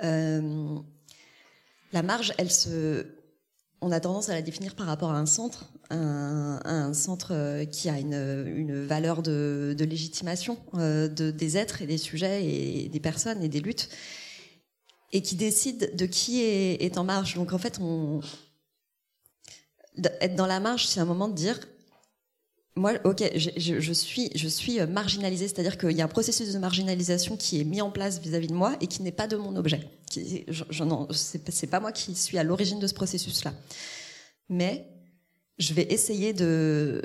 Euh, 0.02 0.78
la 1.92 2.02
marge, 2.02 2.32
elle 2.38 2.50
se, 2.50 3.06
on 3.80 3.92
a 3.92 4.00
tendance 4.00 4.28
à 4.28 4.34
la 4.34 4.42
définir 4.42 4.74
par 4.74 4.86
rapport 4.86 5.10
à 5.10 5.18
un 5.18 5.26
centre, 5.26 5.70
un, 5.90 6.92
centre 6.94 7.64
qui 7.64 7.88
a 7.88 7.98
une, 7.98 8.44
une 8.46 8.84
valeur 8.84 9.22
de, 9.22 9.74
de 9.76 9.84
légitimation 9.84 10.58
euh, 10.74 11.08
de, 11.08 11.30
des 11.30 11.56
êtres 11.56 11.82
et 11.82 11.86
des 11.86 11.98
sujets 11.98 12.44
et 12.44 12.88
des 12.88 13.00
personnes 13.00 13.42
et 13.42 13.48
des 13.48 13.60
luttes, 13.60 13.88
et 15.12 15.22
qui 15.22 15.36
décide 15.36 15.94
de 15.94 16.06
qui 16.06 16.42
est, 16.42 16.82
est 16.82 16.98
en 16.98 17.04
marge. 17.04 17.34
Donc 17.34 17.52
en 17.52 17.58
fait, 17.58 17.78
on, 17.80 18.20
être 20.20 20.36
dans 20.36 20.46
la 20.46 20.60
marge, 20.60 20.86
c'est 20.86 21.00
un 21.00 21.04
moment 21.04 21.28
de 21.28 21.34
dire 21.34 21.60
moi, 22.76 22.92
ok, 23.04 23.24
je, 23.34 23.50
je, 23.56 23.80
je, 23.80 23.92
suis, 23.92 24.30
je 24.34 24.48
suis 24.48 24.80
marginalisée, 24.86 25.48
c'est-à-dire 25.48 25.78
qu'il 25.78 25.92
y 25.92 26.02
a 26.02 26.04
un 26.04 26.08
processus 26.08 26.52
de 26.52 26.58
marginalisation 26.58 27.36
qui 27.36 27.60
est 27.60 27.64
mis 27.64 27.80
en 27.80 27.90
place 27.90 28.20
vis-à-vis 28.20 28.48
de 28.48 28.54
moi 28.54 28.76
et 28.82 28.86
qui 28.86 29.02
n'est 29.02 29.12
pas 29.12 29.26
de 29.26 29.36
mon 29.36 29.56
objet. 29.56 29.80
C'est 30.10 31.70
pas 31.70 31.80
moi 31.80 31.92
qui 31.92 32.14
suis 32.14 32.38
à 32.38 32.44
l'origine 32.44 32.78
de 32.78 32.86
ce 32.86 32.94
processus-là. 32.94 33.54
Mais 34.48 34.86
je 35.58 35.74
vais 35.74 35.86
essayer 35.90 36.32
de 36.32 37.02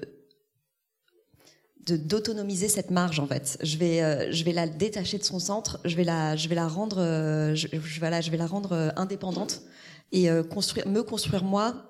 d'autonomiser 1.87 2.67
cette 2.67 2.91
marge 2.91 3.19
en 3.19 3.25
fait. 3.25 3.57
Je 3.63 3.77
vais 3.77 4.03
euh, 4.03 4.31
je 4.31 4.43
vais 4.43 4.53
la 4.53 4.67
détacher 4.67 5.17
de 5.17 5.23
son 5.23 5.39
centre, 5.39 5.79
je 5.83 5.95
vais 5.95 6.03
la 6.03 6.35
je 6.35 6.47
rendre 6.53 6.99
euh, 6.99 7.55
je, 7.55 7.67
je, 7.73 7.79
je 7.79 8.71
euh, 8.71 8.91
indépendante 8.95 9.63
et 10.11 10.27
construire 10.49 10.87
me 10.87 11.03
construire 11.03 11.43
moi 11.43 11.89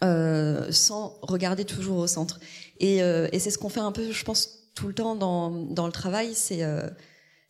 sans 0.00 1.18
regarder 1.22 1.64
toujours 1.64 1.98
au 1.98 2.06
centre. 2.06 2.40
Et, 2.80 2.98
et 2.98 3.38
c'est 3.38 3.50
ce 3.50 3.58
qu'on 3.58 3.68
fait 3.68 3.80
un 3.80 3.92
peu 3.92 4.10
je 4.10 4.24
pense 4.24 4.70
tout 4.74 4.88
le 4.88 4.94
temps 4.94 5.14
dans 5.14 5.50
dans 5.50 5.86
le 5.86 5.92
travail, 5.92 6.34
c'est 6.34 6.62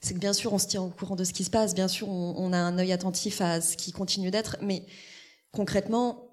c'est 0.00 0.14
que 0.14 0.18
bien 0.18 0.33
sûr 0.33 0.52
on 0.52 0.59
se 0.59 0.66
tient 0.66 0.83
au 0.83 0.90
courant 0.90 1.16
de 1.16 1.24
ce 1.24 1.33
qui 1.33 1.44
se 1.44 1.50
passe, 1.50 1.74
bien 1.74 1.88
sûr 1.88 2.09
on, 2.09 2.52
a 2.52 2.59
un 2.59 2.78
œil 2.78 2.92
attentif 2.92 3.40
à 3.40 3.61
ce 3.61 3.76
qui 3.76 3.92
continue 3.92 4.31
d'être, 4.31 4.57
mais 4.61 4.85
concrètement 5.52 6.33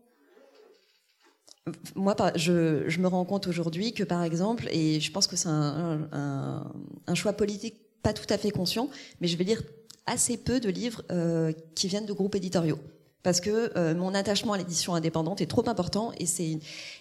moi, 1.95 2.15
je, 2.36 2.88
je, 2.88 3.00
me 3.00 3.08
rends 3.08 3.26
compte 3.26 3.48
aujourd'hui 3.48 3.93
que, 3.93 4.04
par 4.04 4.24
exemple, 4.24 4.67
et 4.72 5.00
je 5.00 5.12
pense 5.12 5.28
que 5.28 5.36
c'est 5.36 5.50
un, 5.50 6.72
choix 7.13 7.34
politique 7.34 7.76
pas 8.02 8.13
tout 8.13 8.26
à 8.30 8.38
fait 8.38 8.52
conscient, 8.52 8.89
mais 9.19 9.28
je 9.28 9.38
vais 9.38 9.43
lire 9.43 9.62
assez 10.06 10.38
peu 10.38 10.60
de 10.60 10.69
livres 10.69 11.04
euh, 11.12 11.52
qui 11.76 11.88
viennent 11.88 12.06
de 12.06 12.13
groupes 12.13 12.36
éditoriaux. 12.36 12.80
Parce 13.22 13.42
que 13.42 13.78
euh, 13.78 13.94
mon 13.96 14.14
attachement 14.14 14.54
à 14.54 14.58
l'édition 14.58 14.96
indépendante 14.96 15.42
est 15.42 15.46
trop 15.46 15.68
important 15.68 16.14
et 16.18 16.26
c'est 16.26 16.60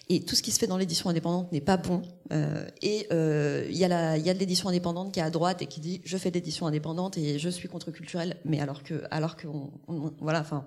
et 0.09 0.25
tout 0.25 0.35
ce 0.35 0.43
qui 0.43 0.51
se 0.51 0.59
fait 0.59 0.67
dans 0.67 0.77
l'édition 0.77 1.09
indépendante 1.09 1.51
n'est 1.53 1.61
pas 1.61 1.77
bon. 1.77 2.01
Euh, 2.33 2.67
et 2.81 3.07
euh, 3.13 3.65
il 3.69 3.77
y 3.77 3.85
a 3.85 3.87
la 3.87 4.17
y 4.17 4.29
a 4.29 4.33
de 4.33 4.39
l'édition 4.39 4.67
indépendante 4.67 5.13
qui 5.13 5.21
est 5.21 5.23
à 5.23 5.29
droite 5.29 5.61
et 5.61 5.65
qui 5.65 5.79
dit 5.79 6.01
je 6.03 6.17
fais 6.17 6.29
de 6.29 6.35
l'édition 6.35 6.67
indépendante 6.67 7.17
et 7.17 7.39
je 7.39 7.49
suis 7.49 7.69
contre-culturelle, 7.69 8.35
mais 8.43 8.59
alors 8.59 8.83
que 8.83 9.03
alors 9.11 9.37
que 9.37 9.47
on, 9.47 9.71
voilà 10.19 10.41
enfin 10.41 10.65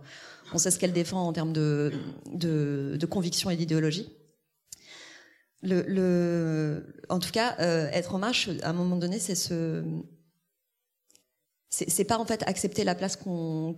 on 0.54 0.58
sait 0.58 0.70
ce 0.70 0.78
qu'elle 0.78 0.92
défend 0.92 1.26
en 1.26 1.32
termes 1.34 1.52
de, 1.52 1.92
de, 2.32 2.96
de 2.98 3.06
conviction 3.06 3.50
et 3.50 3.56
d'idéologie. 3.56 4.10
Le, 5.62 5.82
le, 5.86 6.94
en 7.08 7.20
tout 7.20 7.30
cas, 7.30 7.54
euh, 7.60 7.88
être 7.92 8.16
en 8.16 8.18
marche, 8.18 8.50
à 8.62 8.70
un 8.70 8.72
moment 8.72 8.96
donné, 8.96 9.20
c'est 9.20 9.36
ce, 9.36 9.84
c'est 11.74 12.04
pas 12.04 12.18
en 12.18 12.26
fait 12.26 12.42
accepter 12.46 12.84
la 12.84 12.94
place 12.94 13.16
qu'on 13.16 13.74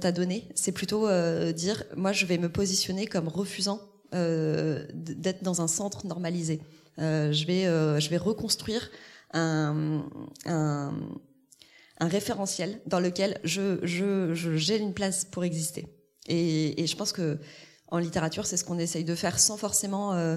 t'a 0.00 0.10
donnée, 0.10 0.48
c'est 0.56 0.72
plutôt 0.72 1.06
euh, 1.06 1.52
dire, 1.52 1.84
moi, 1.96 2.10
je 2.12 2.26
vais 2.26 2.38
me 2.38 2.48
positionner 2.48 3.06
comme 3.06 3.28
refusant 3.28 3.80
euh, 4.14 4.84
d'être 4.92 5.44
dans 5.44 5.62
un 5.62 5.68
centre 5.68 6.08
normalisé. 6.08 6.60
Euh, 6.98 7.32
je 7.32 7.46
vais, 7.46 7.64
je 8.00 8.10
vais 8.10 8.16
reconstruire 8.16 8.90
un, 9.32 10.02
référentiel 12.00 12.80
dans 12.86 12.98
lequel 12.98 13.38
je 13.44 13.78
j'ai 14.34 14.76
une 14.78 14.92
place 14.92 15.24
pour 15.24 15.44
exister. 15.44 15.86
Et, 16.26 16.82
et, 16.82 16.86
je 16.88 16.96
pense 16.96 17.12
que 17.12 17.38
en 17.88 17.98
littérature, 17.98 18.44
c'est 18.44 18.56
ce 18.56 18.64
qu'on 18.64 18.80
essaye 18.80 19.04
de 19.04 19.14
faire 19.14 19.38
sans 19.38 19.56
forcément. 19.56 20.36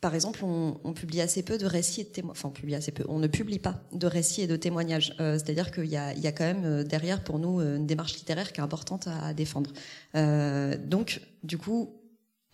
Euh, 0.00 0.10
par 0.10 0.14
exemple, 0.14 0.44
on, 0.44 0.80
on, 0.84 0.92
publie 0.92 1.20
assez 1.20 1.42
peu 1.42 1.58
de 1.58 1.66
récits 1.66 2.02
et 2.02 2.04
de 2.04 2.10
témoignages. 2.10 2.38
Enfin, 2.38 2.48
on 2.48 2.52
publie 2.52 2.74
assez 2.74 2.92
peu. 2.92 3.04
On 3.08 3.18
ne 3.18 3.26
publie 3.26 3.58
pas 3.58 3.82
de 3.92 4.06
récits 4.06 4.42
et 4.42 4.46
de 4.46 4.56
témoignages. 4.56 5.14
Euh, 5.20 5.34
C'est-à-dire 5.34 5.70
qu'il 5.70 5.86
y 5.86 5.90
y 5.90 5.96
a 6.26 6.32
quand 6.32 6.44
même 6.44 6.64
euh, 6.64 6.84
derrière 6.84 7.22
pour 7.22 7.38
nous 7.38 7.60
une 7.60 7.86
démarche 7.86 8.14
littéraire 8.14 8.52
qui 8.52 8.60
est 8.60 8.64
importante 8.64 9.06
à, 9.06 9.34
défendre. 9.34 9.72
Euh, 10.14 10.76
donc, 10.76 11.20
du 11.42 11.58
coup, 11.58 11.96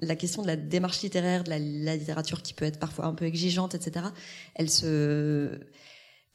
la 0.00 0.16
question 0.16 0.42
de 0.42 0.46
la 0.46 0.56
démarche 0.56 1.02
littéraire, 1.02 1.44
de 1.44 1.50
la, 1.50 1.58
littérature 1.96 2.42
qui 2.42 2.52
peut 2.52 2.66
être 2.66 2.78
parfois 2.78 3.06
un 3.06 3.14
peu 3.14 3.24
exigeante, 3.24 3.74
etc. 3.74 4.06
Elle 4.54 4.70
se 4.70 5.58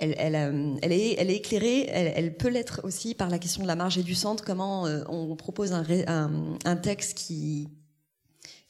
elle, 0.01 0.15
elle, 0.17 0.35
euh, 0.35 0.75
elle, 0.81 0.91
est, 0.91 1.15
elle 1.19 1.29
est 1.29 1.35
éclairée, 1.35 1.85
elle, 1.87 2.35
peut 2.35 2.49
l'être 2.49 2.81
aussi 2.83 3.13
par 3.13 3.29
la 3.29 3.37
question 3.37 3.61
de 3.61 3.67
la 3.67 3.75
marge 3.75 3.99
et 3.99 4.03
du 4.03 4.15
centre, 4.15 4.43
comment 4.43 4.87
euh, 4.87 5.03
on 5.09 5.35
propose 5.35 5.73
un, 5.73 5.85
un, 6.65 6.75
texte 6.75 7.15
qui, 7.15 7.69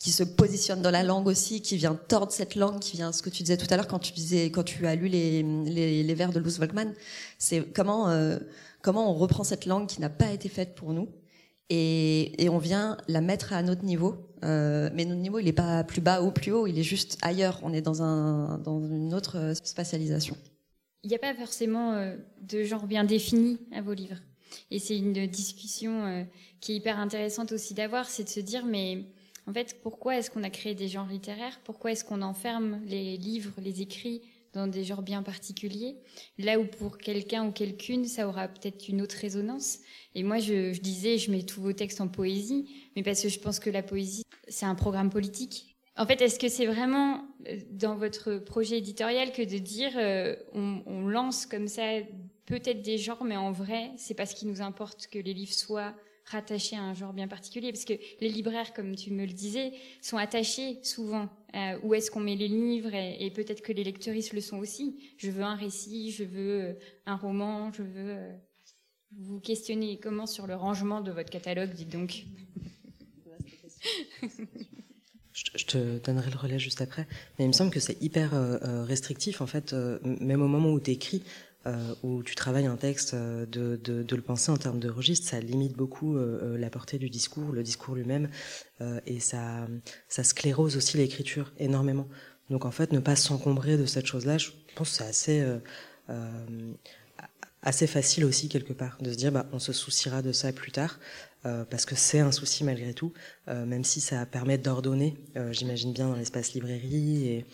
qui 0.02 0.12
se 0.12 0.24
positionne 0.24 0.82
dans 0.82 0.90
la 0.90 1.04
langue 1.04 1.28
aussi, 1.28 1.62
qui 1.62 1.78
vient 1.78 1.94
tordre 1.94 2.32
cette 2.32 2.56
langue, 2.56 2.80
qui 2.80 2.98
vient, 2.98 3.12
ce 3.12 3.22
que 3.22 3.30
tu 3.30 3.44
disais 3.44 3.58
tout 3.58 3.68
à 3.70 3.76
l'heure 3.76 3.88
quand 3.88 4.00
tu 4.00 4.14
disais, 4.14 4.46
quand 4.46 4.64
tu 4.64 4.88
as 4.88 4.96
lu 4.96 5.08
les, 5.08 5.44
les, 5.44 6.14
vers 6.16 6.32
de 6.32 6.40
Luz 6.40 6.58
Volkmann, 6.58 6.96
c'est 7.38 7.72
comment, 7.72 8.10
euh, 8.10 8.40
comment 8.82 9.12
on 9.12 9.14
reprend 9.14 9.44
cette 9.44 9.68
langue 9.68 9.88
qui 9.88 10.02
n'a 10.02 10.10
pas 10.10 10.32
été 10.32 10.50
faite 10.50 10.74
pour 10.74 10.94
nous 10.94 11.10
et, 11.70 12.44
et, 12.44 12.50
on 12.50 12.58
vient 12.58 12.98
la 13.08 13.22
mettre 13.22 13.54
à 13.54 13.62
notre 13.62 13.86
niveau. 13.86 14.16
Euh, 14.44 14.90
mais 14.96 15.06
notre 15.06 15.22
niveau, 15.22 15.38
il 15.38 15.46
n'est 15.46 15.54
pas 15.54 15.84
plus 15.84 16.02
bas 16.02 16.24
ou 16.24 16.32
plus 16.32 16.52
haut, 16.52 16.66
il 16.66 16.80
est 16.80 16.84
juste 16.84 17.20
ailleurs. 17.22 17.60
On 17.62 17.72
est 17.72 17.82
dans, 17.82 18.02
un, 18.02 18.58
dans 18.58 18.82
une 18.82 19.14
autre 19.14 19.54
spatialisation 19.64 20.36
il 21.04 21.10
n'y 21.10 21.16
a 21.16 21.20
pas 21.20 21.34
forcément 21.34 21.94
euh, 21.94 22.16
de 22.42 22.62
genre 22.64 22.86
bien 22.86 23.04
défini 23.04 23.58
à 23.72 23.82
vos 23.82 23.94
livres. 23.94 24.18
Et 24.70 24.78
c'est 24.78 24.98
une 24.98 25.26
discussion 25.26 26.28
qui 26.60 26.74
est 26.74 26.76
hyper 26.76 27.00
intéressante 27.00 27.52
aussi 27.54 27.74
d'avoir, 27.74 28.08
c'est 28.08 28.26
de 28.26 28.30
se 28.30 28.40
dire, 28.40 28.66
mais 28.66 29.06
en 29.48 29.54
fait, 29.54 29.78
pourquoi 29.82 30.18
est-ce 30.18 30.30
qu'on 30.30 30.44
a 30.44 30.50
créé 30.50 30.76
des 30.76 30.88
genres 30.88 31.08
littéraires? 31.08 31.60
Pourquoi 31.64 31.92
est-ce 31.92 32.06
qu'on 32.06 32.22
enferme 32.22 32.82
les 32.86 33.18
livres, 33.18 33.54
les 33.58 33.82
écrits 33.82 34.22
dans 34.54 34.68
des 34.68 34.84
genres 34.84 35.02
bien 35.02 35.24
particuliers? 35.24 35.98
Là 36.38 36.60
où 36.60 36.66
pour 36.66 36.98
quelqu'un 36.98 37.48
ou 37.48 37.52
quelqu'une, 37.52 38.06
ça 38.06 38.28
aura 38.28 38.48
peut-être 38.48 38.88
une 38.88 39.02
autre 39.02 39.16
résonance. 39.20 39.80
Et 40.14 40.24
moi, 40.24 40.38
je, 40.38 40.80
disais, 40.80 41.18
je 41.18 41.32
mets 41.32 41.44
tous 41.44 41.62
vos 41.62 41.74
textes 41.74 42.02
en 42.02 42.08
poésie, 42.08 42.90
mais 42.96 43.04
parce 43.04 43.22
que 43.22 43.30
je 43.30 43.40
pense 43.40 43.60
que 43.60 43.70
la 43.70 43.82
poésie, 43.82 44.24
c'est 44.48 44.66
un 44.66 44.76
programme 44.76 45.10
politique. 45.10 45.76
En 45.98 46.06
fait, 46.06 46.22
est-ce 46.22 46.40
que 46.40 46.48
c'est 46.48 46.68
vraiment 46.68 47.26
euh, 47.48 47.58
dans 47.72 47.96
votre 47.96 48.38
projet 48.38 48.78
éditorial 48.78 49.32
que 49.34 49.42
de 49.42 49.58
dire 49.58 49.92
euh, 49.96 50.36
on, 50.54 50.82
on, 50.86 51.08
lance 51.08 51.46
comme 51.46 51.68
ça 51.68 51.84
peut-être 52.46 52.82
des 52.82 52.98
genres, 52.98 53.24
mais 53.24 53.36
en 53.36 53.52
vrai, 53.52 53.92
c'est 53.98 54.14
pas 54.14 54.26
ce 54.26 54.34
qui 54.34 54.46
nous 54.46 54.62
importe 54.62 55.08
que 55.08 55.20
les 55.20 55.34
livres 55.34 55.54
soient 55.54 55.94
rattachés 56.32 56.76
à 56.76 56.82
un 56.82 56.94
genre 56.94 57.14
bien 57.14 57.28
particulier, 57.28 57.72
parce 57.72 57.86
que 57.86 57.94
les 58.20 58.30
libraires, 58.30 58.74
comme 58.74 58.96
tu 58.96 59.12
me 59.12 59.26
le 59.26 59.34
disais, 59.34 59.74
sont 60.02 60.18
attachés 60.18 60.80
souvent 60.84 61.30
à 61.54 61.78
où 61.80 61.94
est-ce 61.94 62.10
qu'on 62.10 62.20
met 62.20 62.36
les 62.36 62.48
livres, 62.48 62.94
et, 62.94 63.30
peut-être 63.32 63.62
que 63.62 63.74
les 63.74 63.84
lecteuristes 63.84 64.34
le 64.34 64.42
sont 64.42 64.58
aussi. 64.58 64.98
Je 65.18 65.30
veux 65.30 65.44
un 65.44 65.56
récit, 65.56 66.12
je 66.12 66.24
veux 66.24 66.62
euh, 66.62 66.74
un 67.06 67.16
roman, 67.16 67.72
je 67.74 67.84
veux 67.84 68.18
vous 69.18 69.40
questionner 69.40 70.00
comment 70.00 70.26
sur 70.26 70.48
le 70.48 70.56
rangement 70.56 71.02
de 71.02 71.12
votre 71.12 71.30
catalogue, 71.30 71.74
dites 71.74 71.90
donc. 71.90 72.26
Je 75.34 75.66
te 75.66 75.98
donnerai 76.00 76.30
le 76.30 76.38
relais 76.38 76.60
juste 76.60 76.82
après. 76.82 77.08
Mais 77.38 77.46
il 77.46 77.48
me 77.48 77.54
semble 77.54 77.72
que 77.72 77.80
c'est 77.80 78.02
hyper 78.02 78.34
euh, 78.34 78.58
euh, 78.64 78.84
restrictif, 78.84 79.42
en 79.42 79.48
fait, 79.48 79.74
euh, 79.74 80.00
même 80.04 80.42
au 80.42 80.48
moment 80.48 80.72
où 80.72 80.80
tu 80.80 80.92
écris, 80.92 81.24
euh, 81.68 81.94
où 82.02 82.24
tu 82.24 82.34
travailles 82.34 82.66
un 82.66 82.76
texte, 82.76 83.14
euh, 83.14 83.46
de, 83.46 84.16
le 84.16 84.22
penser 84.24 84.52
en 84.52 84.58
termes 84.58 84.80
de 84.80 84.90
registre, 84.90 85.30
ça 85.30 85.40
limite 85.40 85.74
beaucoup 85.78 86.18
euh, 86.18 86.58
la 86.58 86.72
portée 86.72 86.98
du 86.98 87.08
discours, 87.08 87.52
le 87.52 87.62
discours 87.62 87.94
lui-même, 87.94 88.30
et 89.06 89.20
ça, 89.20 89.68
ça 90.08 90.24
sclérose 90.24 90.76
aussi 90.76 90.98
l'écriture 90.98 91.54
énormément. 91.60 92.08
Donc 92.50 92.66
en 92.66 92.72
fait, 92.72 92.92
ne 92.92 93.00
pas 93.00 93.16
s'encombrer 93.16 93.78
de 93.78 93.86
cette 93.86 94.08
chose-là, 94.08 94.40
je 94.40 94.50
pense 94.76 94.90
que 94.90 94.96
c'est 94.96 95.04
assez 95.04 95.46
assez 97.62 97.86
facile 97.86 98.26
aussi 98.26 98.50
quelque 98.50 98.74
part 98.74 98.98
de 99.02 99.12
se 99.12 99.18
dire 99.18 99.32
bah 99.32 99.46
on 99.54 99.60
se 99.60 99.72
souciera 99.72 100.24
de 100.24 100.32
ça 100.32 100.52
plus 100.52 100.72
tard 100.72 101.00
parce 101.44 101.86
que 101.86 101.94
c'est 101.96 102.20
un 102.20 102.32
souci 102.32 102.64
malgré 102.64 102.96
tout, 102.96 103.14
même 103.48 103.84
si 103.84 104.02
ça 104.02 104.26
permet 104.26 104.58
d'ordonner, 104.58 105.16
j'imagine 105.52 105.94
bien 105.94 106.10
dans 106.10 106.16
l'espace 106.16 106.54
librairie, 106.54 107.46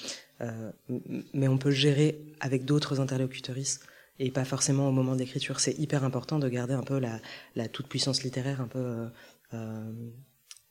mais 1.34 1.50
on 1.50 1.58
peut 1.58 1.70
le 1.70 1.76
gérer 1.76 2.22
avec 2.39 2.63
d'autres 2.63 3.02
interlocuteuristes 3.02 3.84
et 4.19 4.32
pas 4.32 4.45
forcément 4.45 4.89
au 4.89 4.91
moment 4.91 5.15
d'écriture. 5.15 5.60
C'est 5.60 5.77
hyper 5.77 6.03
important 6.03 6.39
de 6.39 6.49
garder 6.49 6.73
un 6.73 6.84
peu 6.84 6.99
la, 6.99 7.19
la 7.56 7.67
toute 7.67 7.88
puissance 7.88 8.23
littéraire 8.23 8.62
un 8.62 8.67
peu 8.67 9.08
euh, 9.53 10.12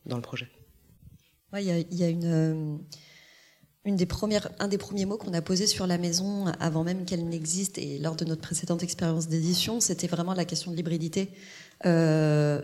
dans 0.05 0.17
le 0.17 0.23
projet. 0.23 0.49
Il 1.55 1.63
y, 1.63 1.71
a, 1.71 2.07
a 2.07 2.11
une 2.11 3.97
des 3.97 4.05
premières, 4.05 4.51
un 4.59 4.69
des 4.69 4.79
premiers 4.79 5.07
mots 5.07 5.17
qu'on 5.17 5.33
a 5.33 5.41
posé 5.41 5.67
sur 5.67 5.87
la 5.87 5.97
maison 5.97 6.47
avant 6.61 6.85
même 6.85 7.05
qu'elle 7.05 7.27
n'existe 7.27 7.79
et 7.79 7.99
lors 7.99 8.17
de 8.17 8.25
notre 8.25 8.43
précédente 8.43 8.83
expérience 8.83 9.29
d'édition, 9.29 9.81
c'était 9.81 10.09
vraiment 10.09 10.35
la 10.35 10.45
question 10.45 10.71
de 10.73 10.77
l'hybridité. 10.77 11.31
Euh, 11.87 12.61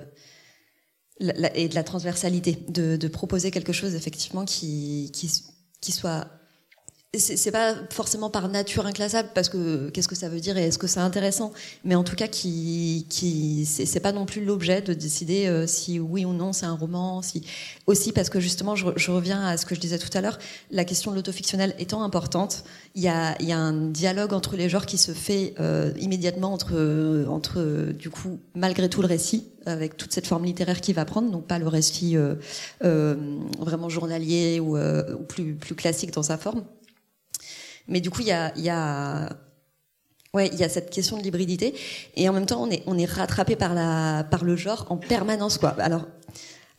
et 1.54 1.68
de 1.68 1.74
la 1.74 1.84
transversalité, 1.84 2.58
de, 2.68 2.96
de, 2.96 3.08
proposer 3.08 3.52
quelque 3.52 3.72
chose 3.72 3.94
effectivement 3.94 4.44
qui 4.44 5.12
soit 5.80 6.26
c'est 7.18 7.50
pas 7.50 7.74
forcément 7.90 8.30
par 8.30 8.48
nature 8.48 8.86
inclassable 8.86 9.28
parce 9.34 9.50
que 9.50 9.90
qu'est-ce 9.90 10.08
que 10.08 10.14
ça 10.14 10.30
veut 10.30 10.40
dire 10.40 10.56
et 10.56 10.68
est-ce 10.68 10.78
que 10.78 10.86
c'est 10.86 10.98
intéressant 10.98 11.52
mais 11.84 11.94
en 11.94 12.04
tout 12.04 12.16
cas 12.16 12.26
qui 12.26 13.04
qui 13.10 13.66
c'est 13.66 14.00
pas 14.00 14.12
non 14.12 14.24
plus 14.24 14.42
l'objet 14.42 14.80
de 14.80 14.94
décider 14.94 15.46
euh, 15.46 15.66
si 15.66 16.00
oui 16.00 16.24
ou 16.24 16.32
non 16.32 16.54
c'est 16.54 16.64
un 16.64 16.74
roman 16.74 17.20
si 17.20 17.44
aussi 17.86 18.12
parce 18.12 18.30
que 18.30 18.40
justement 18.40 18.76
je, 18.76 19.10
reviens 19.10 19.44
à 19.44 19.58
ce 19.58 19.66
que 19.66 19.74
je 19.74 19.80
disais 19.80 19.98
tout 19.98 20.08
à 20.16 20.22
l'heure 20.22 20.38
la 20.70 20.86
question 20.86 21.10
de 21.10 21.16
l'autofictionnel 21.16 21.74
étant 21.78 22.02
importante 22.02 22.64
il 22.94 23.02
y 23.02 23.08
a 23.08 23.36
il 23.40 23.46
y 23.46 23.52
a 23.52 23.58
un 23.58 23.90
dialogue 23.90 24.32
entre 24.32 24.56
les 24.56 24.70
genres 24.70 24.86
qui 24.86 24.96
se 24.96 25.12
fait 25.12 25.52
euh, 25.60 25.92
immédiatement 26.00 26.50
entre 26.50 27.26
entre 27.28 27.92
du 27.92 28.08
coup 28.08 28.40
malgré 28.54 28.88
tout 28.88 29.02
le 29.02 29.08
récit 29.08 29.48
avec 29.66 29.98
toute 29.98 30.14
cette 30.14 30.26
forme 30.26 30.46
littéraire 30.46 30.80
qui 30.80 30.94
va 30.94 31.04
prendre 31.04 31.30
donc 31.30 31.46
pas 31.46 31.58
le 31.58 31.68
récit 31.68 32.16
euh, 32.16 32.36
euh 32.84 33.16
vraiment 33.58 33.90
journalier 33.90 34.60
ou, 34.60 34.78
euh, 34.78 35.14
ou 35.14 35.24
plus 35.24 35.52
plus 35.54 35.74
classique 35.74 36.12
dans 36.12 36.22
sa 36.22 36.38
forme 36.38 36.64
Mais 37.88 38.00
du 38.00 38.10
coup, 38.10 38.20
il 38.20 38.28
y 38.28 38.32
a, 38.32 38.52
y 38.56 38.70
a 38.70 39.28
Ouais, 40.34 40.48
il 40.50 40.58
y 40.58 40.64
a 40.64 40.70
cette 40.70 40.88
question 40.88 41.18
de 41.18 41.22
l'hybridité 41.22 41.74
et 42.16 42.26
en 42.26 42.32
même 42.32 42.46
temps 42.46 42.62
on 42.62 42.70
est 42.70 42.82
on 42.86 42.96
est 42.96 43.04
rattrapé 43.04 43.54
par 43.54 43.74
la 43.74 44.24
par 44.30 44.44
le 44.44 44.56
genre 44.56 44.86
en 44.88 44.96
permanence 44.96 45.58
quoi. 45.58 45.76
Alors 45.78 46.06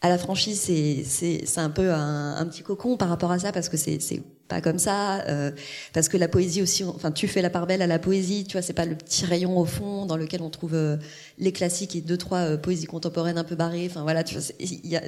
à 0.01 0.09
la 0.09 0.17
franchise 0.17 0.59
c'est 0.59 1.03
c'est 1.05 1.45
c'est 1.45 1.59
un 1.59 1.69
peu 1.69 1.93
un, 1.93 2.43
petit 2.47 2.63
cocon 2.63 2.97
par 2.97 3.09
rapport 3.09 3.31
à 3.31 3.37
ça 3.37 3.51
parce 3.51 3.69
que 3.69 3.77
c'est 3.77 4.01
c'est 4.01 4.23
pas 4.47 4.59
comme 4.59 4.79
ça 4.79 5.21
euh, 5.27 5.51
parce 5.93 6.09
que 6.09 6.17
la 6.17 6.27
poésie 6.27 6.63
aussi 6.63 6.83
enfin 6.83 7.11
tu 7.11 7.27
fais 7.27 7.43
la 7.43 7.51
part 7.51 7.67
belle 7.67 7.83
à 7.83 7.87
la 7.87 7.99
poésie 7.99 8.43
tu 8.45 8.53
vois 8.53 8.63
c'est 8.63 8.73
pas 8.73 8.85
le 8.85 8.95
petit 8.95 9.23
rayon 9.23 9.55
au 9.55 9.65
fond 9.65 10.07
dans 10.07 10.17
lequel 10.17 10.41
on 10.41 10.49
trouve 10.49 10.73
euh, 10.73 10.97
les 11.37 11.51
classiques 11.51 11.95
et 11.95 12.01
deux 12.01 12.17
trois 12.17 12.39
euh, 12.39 12.57
poésies 12.57 12.87
contemporaines 12.87 13.37
un 13.37 13.43
peu 13.43 13.55
barrées 13.55 13.87
enfin 13.87 14.01
voilà 14.01 14.23
tu 14.23 14.35
vois 14.35 14.43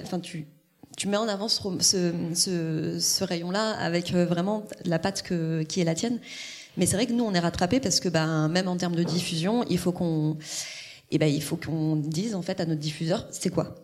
enfin 0.03 0.19
tu 0.19 0.45
tu 0.97 1.08
mets 1.08 1.17
en 1.17 1.27
avant 1.27 1.47
ce, 1.47 1.62
ce, 1.81 2.13
ce, 2.34 2.99
ce 2.99 3.23
rayon 3.23 3.51
là 3.51 3.71
avec 3.71 4.13
euh, 4.13 4.25
vraiment 4.25 4.65
la 4.86 4.99
patte 4.99 5.21
que 5.21 5.63
qui 5.63 5.81
est 5.81 5.84
la 5.84 5.95
tienne 5.95 6.19
mais 6.77 6.86
c'est 6.86 6.95
vrai 6.95 7.05
que 7.05 7.13
nous, 7.13 7.23
on 7.23 7.34
est 7.34 7.39
rattrapés 7.39 7.79
parce 7.79 7.99
que, 7.99 8.10
ben, 8.10 8.47
même 8.47 8.67
en 8.67 8.77
termes 8.77 8.95
de 8.95 9.03
diffusion, 9.03 9.63
il 9.69 9.77
faut 9.77 9.91
qu'on, 9.91 10.38
eh 11.12 11.17
ben, 11.17 11.27
il 11.27 11.41
faut 11.41 11.55
qu'on 11.55 11.95
dise 11.95 12.36
en 12.36 12.41
fait 12.41 12.60
à 12.60 12.65
notre 12.65 12.81
diffuseur, 12.81 13.27
c'est 13.31 13.49
quoi? 13.49 13.75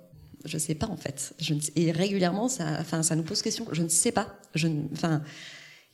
Je 0.44 0.58
sais 0.58 0.76
pas 0.76 0.88
en 0.88 0.98
fait. 0.98 1.34
Je 1.40 1.54
ne, 1.54 1.60
et 1.76 1.92
régulièrement, 1.92 2.50
ça, 2.50 2.66
enfin, 2.80 3.04
ça 3.04 3.16
nous 3.16 3.24
pose 3.24 3.42
question. 3.42 3.68
Je 3.72 3.84
ne 3.84 3.90
sais 3.90 4.12
pas. 4.12 4.40
Je, 4.56 4.68
enfin. 4.94 5.22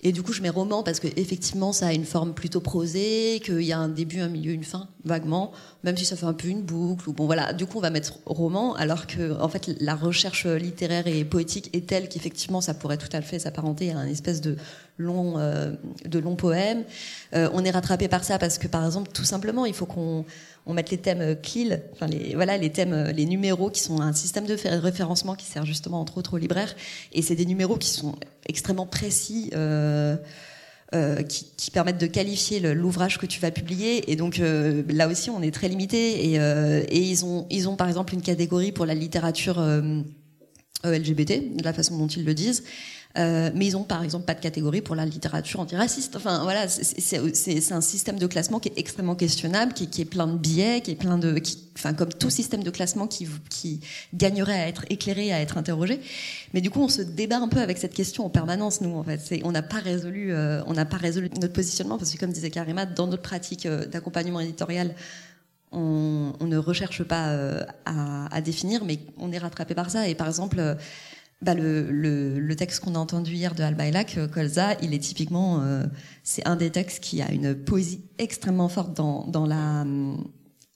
Et 0.04 0.12
du 0.12 0.22
coup, 0.22 0.32
je 0.32 0.44
mets 0.44 0.50
roman 0.50 0.84
parce 0.84 1.00
que 1.00 1.08
effectivement, 1.16 1.74
ça 1.74 1.88
a 1.88 1.94
une 1.94 2.06
forme 2.06 2.36
plutôt 2.36 2.62
prosée, 2.62 3.42
qu'il 3.44 3.64
y 3.64 3.74
a 3.74 3.80
un 3.80 3.90
début, 3.90 4.20
un 4.20 4.28
milieu, 4.28 4.52
une 4.52 4.64
fin, 4.64 4.88
vaguement, 5.06 5.52
même 5.84 5.98
si 5.98 6.06
ça 6.06 6.16
fait 6.16 6.28
un 6.28 6.34
peu 6.34 6.50
une 6.50 6.62
boucle. 6.62 7.10
Ou 7.10 7.14
bon, 7.14 7.26
voilà. 7.26 7.52
Du 7.52 7.66
coup, 7.66 7.80
on 7.80 7.82
va 7.82 7.90
mettre 7.90 8.20
roman, 8.28 8.76
alors 8.76 9.08
que 9.08 9.40
en 9.42 9.50
fait, 9.50 9.76
la 9.80 9.96
recherche 9.96 10.46
littéraire 10.46 11.08
et 11.08 11.26
poétique 11.26 11.72
est 11.74 11.88
telle 11.88 12.10
qu'effectivement, 12.10 12.62
ça 12.62 12.76
pourrait 12.76 12.98
tout 12.98 13.10
à 13.12 13.22
fait 13.22 13.40
s'apparenter 13.40 13.92
à 13.92 13.98
un 13.98 14.06
espèce 14.06 14.40
de 14.40 14.58
long, 15.00 15.40
euh, 15.40 15.74
de 16.06 16.20
longs 16.20 16.36
poèmes. 16.36 16.84
Euh, 17.34 17.50
on 17.54 17.66
est 17.66 17.72
rattrapé 17.72 18.08
par 18.08 18.24
ça 18.24 18.38
parce 18.38 18.60
que, 18.60 18.68
par 18.68 18.86
exemple, 18.86 19.10
tout 19.12 19.26
simplement, 19.26 19.66
il 19.66 19.74
faut 19.74 19.88
qu'on 19.88 20.26
on 20.68 20.74
mette 20.74 20.92
les 20.92 20.98
thèmes 20.98 21.36
CLIL, 21.42 21.82
enfin 21.94 22.08
les, 22.08 22.36
voilà, 22.36 22.58
les 22.58 22.72
thèmes, 22.72 23.12
les 23.16 23.26
numéros 23.26 23.70
qui 23.70 23.80
sont 23.80 24.02
un 24.02 24.14
système 24.14 24.46
de 24.46 24.56
référencement 24.80 25.36
qui 25.36 25.46
sert 25.46 25.66
justement 25.66 26.00
entre 26.00 26.18
autres 26.18 26.36
aux 26.36 26.38
libraires. 26.38 26.76
Et 27.14 27.22
c'est 27.22 27.36
des 27.36 27.46
numéros 27.46 27.78
qui 27.78 27.90
sont 27.90 28.16
extrêmement 28.48 28.86
précis. 28.86 29.50
Euh, 29.56 30.18
euh, 30.96 31.22
qui, 31.22 31.70
permettent 31.70 32.00
de 32.00 32.08
qualifier 32.08 32.62
l'ouvrage 32.62 33.18
que 33.18 33.26
tu 33.26 33.42
vas 33.42 33.52
publier. 33.52 34.10
Et 34.10 34.16
donc 34.16 34.40
euh, 34.40 34.84
là 34.88 35.10
aussi, 35.10 35.30
on 35.30 35.42
est 35.42 35.52
très 35.52 35.68
limité. 35.68 36.32
Et, 36.32 36.40
euh, 36.40 36.82
ils 36.90 37.26
ont, 37.26 37.76
par 37.76 37.90
exemple 37.90 38.14
une 38.14 38.22
catégorie 38.22 38.72
pour 38.72 38.86
la 38.86 38.94
littérature 38.96 39.60
euh, 39.60 40.02
LGBT, 40.86 41.58
de 41.58 41.64
la 41.64 41.74
façon 41.74 41.98
dont 41.98 42.08
ils 42.08 42.24
le 42.24 42.34
disent. 42.34 42.64
Euh, 43.18 43.50
mais 43.56 43.66
ils 43.66 43.76
ont 43.76 43.84
par 43.84 44.04
exemple 44.04 44.26
pas 44.26 44.36
de 44.36 44.40
catégorie 44.40 44.82
pour 44.82 44.96
la 44.96 45.06
littérature 45.06 45.60
antiraciste. 45.60 46.16
Enfin 46.16 46.44
voilà, 46.44 46.68
c'est 46.68 47.72
un 47.72 47.82
système 47.82 48.20
de 48.20 48.28
classement 48.28 48.60
qui 48.60 48.70
est 48.70 48.78
extrêmement 48.78 49.16
questionnable, 49.16 49.74
qui, 49.74 50.02
est 50.02 50.06
plein 50.06 50.28
de 50.28 50.38
biais, 50.38 50.82
qui 50.82 50.92
est 50.92 50.96
plein 50.96 51.18
de, 51.18 51.42
enfin 51.76 51.94
comme 51.94 52.10
tout 52.10 52.30
système 52.30 52.64
de 52.64 52.70
classement 52.70 53.08
qui, 53.08 53.28
gagnerait 54.14 54.60
à 54.60 54.68
être 54.68 54.86
éclairé, 54.90 55.34
à 55.34 55.42
être 55.42 55.58
interrogé. 55.58 56.00
Mais 56.54 56.62
du 56.62 56.70
coup, 56.70 56.82
on 56.82 56.90
se 56.90 57.02
débat 57.02 57.38
un 57.38 57.48
peu 57.48 57.60
avec 57.60 57.78
cette 57.78 57.94
question 57.94 58.26
en 58.26 58.30
permanence. 58.30 58.82
Nous, 58.82 58.96
en 58.96 59.04
fait, 59.04 59.42
on 59.44 59.52
n'a 59.52 59.64
pas 59.64 59.80
résolu, 59.80 60.32
euh, 60.32 60.62
on 60.68 60.74
n'a 60.74 60.86
pas 60.86 60.98
résolu 60.98 61.30
notre 61.42 61.54
positionnement 61.54 61.98
parce 61.98 62.12
que 62.12 62.20
comme 62.20 62.32
disait 62.32 62.52
Karima, 62.52 62.86
dans 62.86 63.08
notre 63.08 63.24
pratique 63.24 63.66
euh, 63.66 63.86
d'accompagnement 63.86 64.40
éditorial, 64.40 64.94
on, 65.72 66.34
ne 66.42 66.58
recherche 66.58 67.04
pas 67.04 67.30
euh, 67.30 67.64
à, 67.86 68.42
définir, 68.42 68.86
mais 68.86 69.00
on 69.18 69.32
est 69.32 69.38
rattrapé 69.38 69.76
par 69.76 69.90
ça. 69.90 70.08
Et 70.08 70.16
par 70.16 70.28
exemple, 70.28 70.78
bah 71.42 71.54
le, 71.54 71.92
le, 71.92 72.40
le, 72.40 72.56
texte 72.56 72.84
qu'on 72.84 72.96
a 72.96 73.00
entendu 73.00 73.34
hier 73.34 73.54
de 73.54 73.62
Albaïlak, 73.62 74.18
euh, 74.18 74.28
Colza, 74.28 74.74
il 74.82 74.94
est 74.96 75.00
typiquement, 75.00 75.62
euh, 75.62 75.86
c'est 76.24 76.48
un 76.48 76.56
des 76.56 76.72
textes 76.72 77.00
qui 77.00 77.22
a 77.22 77.32
une 77.32 77.54
poésie 77.54 78.02
extrêmement 78.18 78.70
forte 78.70 78.96
dans, 78.98 79.28
dans 79.28 79.46
la, 79.46 79.86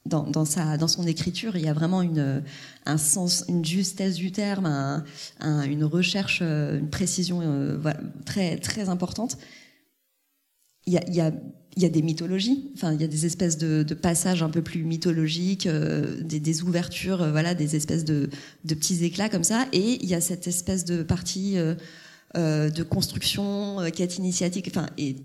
dans, 0.05 0.23
dans, 0.23 0.45
sa, 0.45 0.77
dans 0.77 0.87
son 0.87 1.07
écriture. 1.07 1.55
Il 1.55 1.63
y 1.63 1.67
a 1.67 1.73
vraiment 1.73 2.03
une, 2.03 2.43
un 2.85 2.97
sens, 2.97 3.43
une 3.47 3.65
justesse 3.65 4.15
du 4.15 4.31
terme, 4.31 4.67
un, 4.67 5.03
un, 5.39 5.63
une 5.63 5.83
recherche, 5.83 6.41
euh, 6.43 6.77
une 6.77 6.91
précision 6.91 7.39
voilà, 7.79 7.99
très, 8.25 8.57
très 8.57 8.89
importante. 8.89 9.39
Il 10.85 10.93
y 10.93 10.97
a, 10.97 11.07
il 11.07 11.15
y 11.15 11.21
a 11.21 11.31
il 11.77 11.83
y 11.83 11.85
a 11.85 11.89
des 11.89 12.01
mythologies, 12.01 12.71
enfin 12.75 12.93
il 12.93 13.01
y 13.01 13.03
a 13.03 13.07
des 13.07 13.25
espèces 13.25 13.57
de, 13.57 13.83
passages 13.93 14.43
un 14.43 14.49
peu 14.49 14.61
plus 14.61 14.83
mythologiques, 14.83 15.67
euh, 15.67 16.21
des, 16.21 16.63
ouvertures, 16.63 17.21
euh, 17.21 17.31
voilà, 17.31 17.55
des 17.55 17.75
espèces 17.75 18.03
de, 18.03 18.29
petits 18.67 19.05
éclats 19.05 19.29
comme 19.29 19.43
ça, 19.43 19.67
et 19.71 20.03
il 20.03 20.09
y 20.09 20.13
a 20.13 20.21
cette 20.21 20.47
espèce 20.47 20.85
de 20.85 21.03
partie 21.03 21.57
euh, 22.37 22.69
de 22.69 22.83
construction 22.83 23.81
euh, 23.81 23.89
quête 23.89 24.17
initiatique, 24.17 24.69
enfin 24.69 24.87
et 24.97 25.17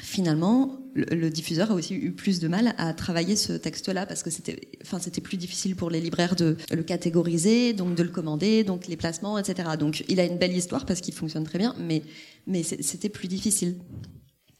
finalement 0.00 0.78
le, 0.94 1.04
le, 1.12 1.28
diffuseur 1.28 1.72
a 1.72 1.74
aussi 1.74 1.94
eu 1.94 2.12
plus 2.12 2.38
de 2.38 2.46
mal 2.46 2.76
à 2.78 2.94
travailler 2.94 3.34
ce 3.34 3.54
texte-là 3.54 4.06
parce 4.06 4.22
que 4.22 4.30
c'était, 4.30 4.60
enfin 4.82 5.00
c'était 5.00 5.20
plus 5.20 5.36
difficile 5.36 5.74
pour 5.74 5.90
les 5.90 6.00
libraires 6.00 6.36
de 6.36 6.56
le 6.70 6.82
catégoriser, 6.84 7.72
donc 7.72 7.96
de 7.96 8.04
le 8.04 8.08
commander, 8.08 8.62
donc 8.62 8.86
les 8.86 8.96
placements, 8.96 9.36
etc. 9.36 9.70
Donc 9.76 10.04
il 10.08 10.20
a 10.20 10.24
une 10.24 10.38
belle 10.38 10.56
histoire 10.56 10.86
parce 10.86 11.00
qu'il 11.00 11.12
fonctionne 11.12 11.42
très 11.42 11.58
bien, 11.58 11.74
mais 11.80 12.04
mais 12.46 12.62
c'était 12.62 13.08
plus 13.08 13.26
difficile. 13.26 13.74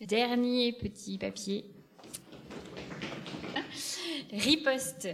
Dernier 0.07 0.73
petit 0.73 1.17
papier. 1.17 1.65
Riposte. 4.33 5.09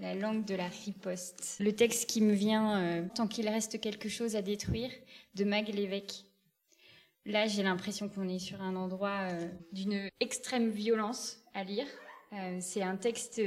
La 0.00 0.14
langue 0.14 0.46
de 0.46 0.54
la 0.54 0.68
riposte. 0.68 1.58
Le 1.60 1.74
texte 1.74 2.08
qui 2.08 2.22
me 2.22 2.32
vient, 2.32 2.80
euh, 2.80 3.06
tant 3.14 3.26
qu'il 3.26 3.46
reste 3.50 3.80
quelque 3.82 4.08
chose 4.08 4.34
à 4.34 4.40
détruire, 4.40 4.90
de 5.34 5.44
Mag 5.44 5.68
Lévesque. 5.68 6.24
Là, 7.26 7.46
j'ai 7.48 7.62
l'impression 7.62 8.08
qu'on 8.08 8.28
est 8.28 8.38
sur 8.38 8.62
un 8.62 8.76
endroit 8.76 9.28
euh, 9.30 9.46
d'une 9.72 10.08
extrême 10.20 10.70
violence 10.70 11.42
à 11.52 11.64
lire. 11.64 11.86
Euh, 12.32 12.58
c'est 12.62 12.82
un 12.82 12.96
texte 12.96 13.42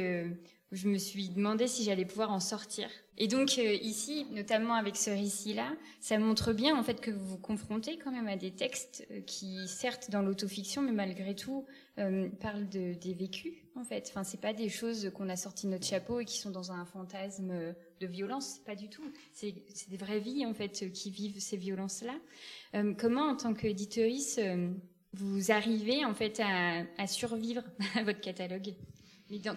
je 0.71 0.87
me 0.87 0.97
suis 0.97 1.29
demandé 1.29 1.67
si 1.67 1.83
j'allais 1.83 2.05
pouvoir 2.05 2.31
en 2.31 2.39
sortir. 2.39 2.89
Et 3.17 3.27
donc 3.27 3.57
euh, 3.59 3.73
ici, 3.73 4.25
notamment 4.31 4.73
avec 4.73 4.95
ce 4.95 5.09
récit-là, 5.09 5.75
ça 5.99 6.17
montre 6.17 6.53
bien 6.53 6.77
en 6.77 6.81
fait 6.81 7.01
que 7.01 7.11
vous 7.11 7.25
vous 7.25 7.37
confrontez 7.37 7.97
quand 7.97 8.11
même 8.11 8.27
à 8.27 8.37
des 8.37 8.51
textes 8.51 9.05
euh, 9.11 9.21
qui, 9.21 9.67
certes, 9.67 10.09
dans 10.09 10.21
l'autofiction, 10.21 10.81
mais 10.81 10.93
malgré 10.93 11.35
tout, 11.35 11.65
euh, 11.99 12.29
parlent 12.39 12.69
de, 12.69 12.93
des 12.93 13.13
vécus 13.13 13.53
en 13.75 13.83
fait. 13.83 14.07
Enfin, 14.09 14.23
c'est 14.23 14.39
pas 14.39 14.53
des 14.53 14.69
choses 14.69 15.11
qu'on 15.13 15.27
a 15.27 15.35
sorties 15.35 15.65
de 15.67 15.71
notre 15.71 15.85
chapeau 15.85 16.21
et 16.21 16.25
qui 16.25 16.37
sont 16.37 16.51
dans 16.51 16.71
un 16.71 16.85
fantasme 16.85 17.53
de 17.99 18.07
violence, 18.07 18.59
pas 18.65 18.75
du 18.75 18.89
tout. 18.89 19.03
C'est 19.33 19.53
des 19.89 19.97
vraies 19.97 20.19
vies 20.19 20.45
en 20.45 20.53
fait 20.53 20.91
qui 20.91 21.11
vivent 21.11 21.39
ces 21.39 21.57
violences-là. 21.57 22.15
Comment, 22.97 23.27
en 23.27 23.35
tant 23.35 23.53
qu'éditorice, 23.53 24.39
euh, 24.39 24.69
vous 25.13 25.51
arrivez 25.51 26.05
en 26.05 26.13
fait 26.13 26.41
à 26.41 27.07
survivre 27.07 27.63
à 27.95 28.03
votre 28.03 28.21
catalogue? 28.21 28.73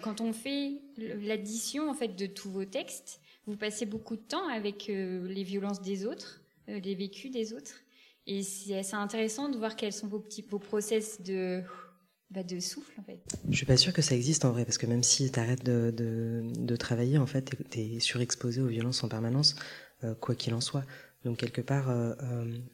Quand 0.01 0.21
on 0.21 0.33
fait 0.33 0.81
l'addition 0.97 1.89
en 1.89 1.93
fait 1.93 2.15
de 2.15 2.25
tous 2.25 2.49
vos 2.49 2.65
textes, 2.65 3.19
vous 3.45 3.57
passez 3.57 3.85
beaucoup 3.85 4.15
de 4.15 4.21
temps 4.21 4.47
avec 4.47 4.89
euh, 4.89 5.27
les 5.27 5.43
violences 5.43 5.81
des 5.81 6.05
autres, 6.05 6.41
euh, 6.69 6.79
les 6.79 6.95
vécus 6.95 7.31
des 7.31 7.53
autres, 7.53 7.81
et 8.27 8.41
c'est 8.41 8.77
assez 8.77 8.95
intéressant 8.95 9.49
de 9.49 9.57
voir 9.57 9.75
quels 9.75 9.93
sont 9.93 10.07
vos 10.07 10.19
petits 10.19 10.41
process 10.41 11.21
de 11.21 11.61
bah, 12.31 12.43
de 12.43 12.59
souffle 12.59 12.99
en 12.99 13.03
fait. 13.03 13.19
Je 13.49 13.55
suis 13.55 13.67
pas 13.67 13.77
sûre 13.77 13.93
que 13.93 14.01
ça 14.01 14.15
existe 14.15 14.45
en 14.45 14.51
vrai 14.51 14.65
parce 14.65 14.79
que 14.79 14.87
même 14.87 15.03
si 15.03 15.31
tu 15.31 15.39
arrêtes 15.39 15.63
de, 15.63 16.75
travailler 16.75 17.17
en 17.17 17.27
fait, 17.27 17.55
tu 17.69 17.79
es 17.79 17.99
surexposé 17.99 18.61
aux 18.61 18.67
violences 18.67 19.03
en 19.03 19.09
permanence, 19.09 19.55
euh, 20.03 20.15
quoi 20.15 20.33
qu'il 20.35 20.53
en 20.53 20.61
soit. 20.61 20.85
Donc 21.23 21.37
quelque 21.37 21.61
part, 21.61 21.87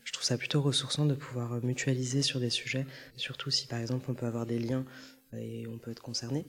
je 0.03 0.11
trouve 0.11 0.25
ça 0.25 0.37
plutôt 0.37 0.61
ressourçant 0.61 1.05
de 1.05 1.13
pouvoir 1.13 1.63
mutualiser 1.63 2.21
sur 2.21 2.41
des 2.41 2.49
sujets, 2.49 2.85
surtout 3.15 3.49
si 3.49 3.65
par 3.65 3.79
exemple 3.79 4.07
on 4.09 4.13
peut 4.13 4.25
avoir 4.25 4.45
des 4.45 4.59
liens 4.59 4.83
et 5.37 5.65
on 5.67 5.77
peut 5.77 5.91
être 5.91 6.01
concerné, 6.01 6.45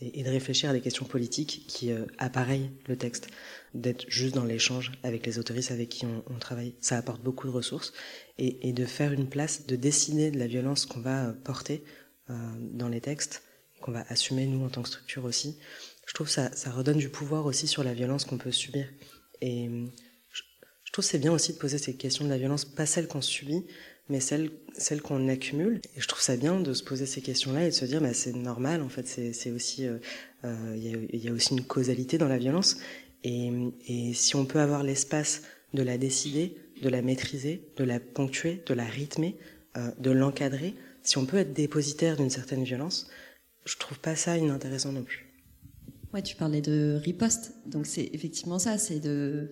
et, 0.00 0.22
de 0.22 0.28
réfléchir 0.28 0.70
à 0.70 0.72
des 0.72 0.80
questions 0.80 1.04
politiques 1.04 1.64
qui 1.66 1.92
euh, 1.92 2.06
appareillent 2.18 2.70
le 2.86 2.96
texte, 2.96 3.28
d'être 3.74 4.04
juste 4.08 4.34
dans 4.34 4.44
l'échange 4.44 4.92
avec 5.02 5.26
les 5.26 5.38
autoristes 5.38 5.70
avec 5.70 5.88
qui 5.88 6.06
on, 6.06 6.38
travaille. 6.38 6.74
Ça 6.80 6.96
apporte 6.96 7.22
beaucoup 7.22 7.46
de 7.46 7.52
ressources, 7.52 7.92
et, 8.38 8.72
de 8.72 8.84
faire 8.84 9.12
une 9.12 9.28
place, 9.28 9.66
de 9.66 9.76
décider 9.76 10.30
de 10.30 10.38
la 10.38 10.46
violence 10.46 10.86
qu'on 10.86 11.00
va 11.00 11.28
euh, 11.28 11.32
porter 11.32 11.84
euh, 12.30 12.34
dans 12.72 12.88
les 12.88 13.00
textes, 13.00 13.42
qu'on 13.80 13.92
va 13.92 14.04
assumer 14.08 14.46
nous 14.46 14.64
en 14.64 14.68
tant 14.68 14.82
que 14.82 14.88
structure 14.88 15.24
aussi. 15.24 15.58
Je 16.06 16.14
trouve 16.14 16.28
ça, 16.28 16.54
ça 16.54 16.70
redonne 16.70 16.98
du 16.98 17.08
pouvoir 17.08 17.46
aussi 17.46 17.66
sur 17.66 17.84
la 17.84 17.94
violence 17.94 18.24
qu'on 18.24 18.38
peut 18.38 18.52
subir. 18.52 18.86
Et 19.40 19.68
je, 20.32 20.42
je 20.84 20.92
trouve 20.92 21.04
c'est 21.04 21.18
bien 21.18 21.32
aussi 21.32 21.52
de 21.52 21.58
poser 21.58 21.78
ces 21.78 21.96
questions 21.96 22.24
de 22.24 22.30
la 22.30 22.36
violence, 22.36 22.64
pas 22.64 22.84
celle 22.84 23.08
qu'on 23.08 23.22
subit, 23.22 23.64
mais 24.08 24.20
celle, 24.20 24.50
celle 24.76 25.02
qu'on 25.02 25.28
accumule. 25.28 25.80
Et 25.96 26.00
je 26.00 26.08
trouve 26.08 26.22
ça 26.22 26.36
bien 26.36 26.60
de 26.60 26.72
se 26.72 26.82
poser 26.82 27.06
ces 27.06 27.20
questions-là 27.20 27.66
et 27.66 27.70
de 27.70 27.74
se 27.74 27.84
dire, 27.84 28.00
bah, 28.00 28.14
c'est 28.14 28.34
normal, 28.34 28.82
en 28.82 28.88
fait, 28.88 29.06
c'est 29.06 29.50
aussi, 29.50 29.82
il 29.82 29.88
euh, 29.88 29.98
euh, 30.44 30.76
y, 30.76 30.94
a, 30.94 31.16
y, 31.16 31.28
a, 31.28 31.32
aussi 31.32 31.54
une 31.54 31.64
causalité 31.64 32.18
dans 32.18 32.28
la 32.28 32.38
violence. 32.38 32.78
Et, 33.22 33.50
et 33.86 34.12
si 34.14 34.34
on 34.36 34.46
peut 34.46 34.60
avoir 34.60 34.82
l'espace 34.82 35.42
de 35.74 35.82
la 35.82 35.98
décider, 35.98 36.56
de 36.82 36.88
la 36.88 37.02
maîtriser, 37.02 37.62
de 37.76 37.84
la 37.84 38.00
ponctuer, 38.00 38.62
de 38.66 38.74
la 38.74 38.84
rythmer, 38.84 39.36
euh, 39.76 39.90
de 39.98 40.10
l'encadrer, 40.10 40.74
si 41.02 41.18
on 41.18 41.26
peut 41.26 41.38
être 41.38 41.52
dépositaire 41.52 42.16
d'une 42.16 42.30
certaine 42.30 42.64
violence, 42.64 43.08
je 43.64 43.76
trouve 43.76 43.98
pas 43.98 44.16
ça 44.16 44.36
inintéressant 44.36 44.92
non 44.92 45.02
plus. 45.02 45.26
Ouais, 46.12 46.22
tu 46.22 46.34
parlais 46.34 46.60
de 46.60 46.98
riposte, 47.02 47.52
donc 47.66 47.86
c'est 47.86 48.10
effectivement 48.12 48.58
ça, 48.58 48.78
c'est 48.78 48.98
de 48.98 49.50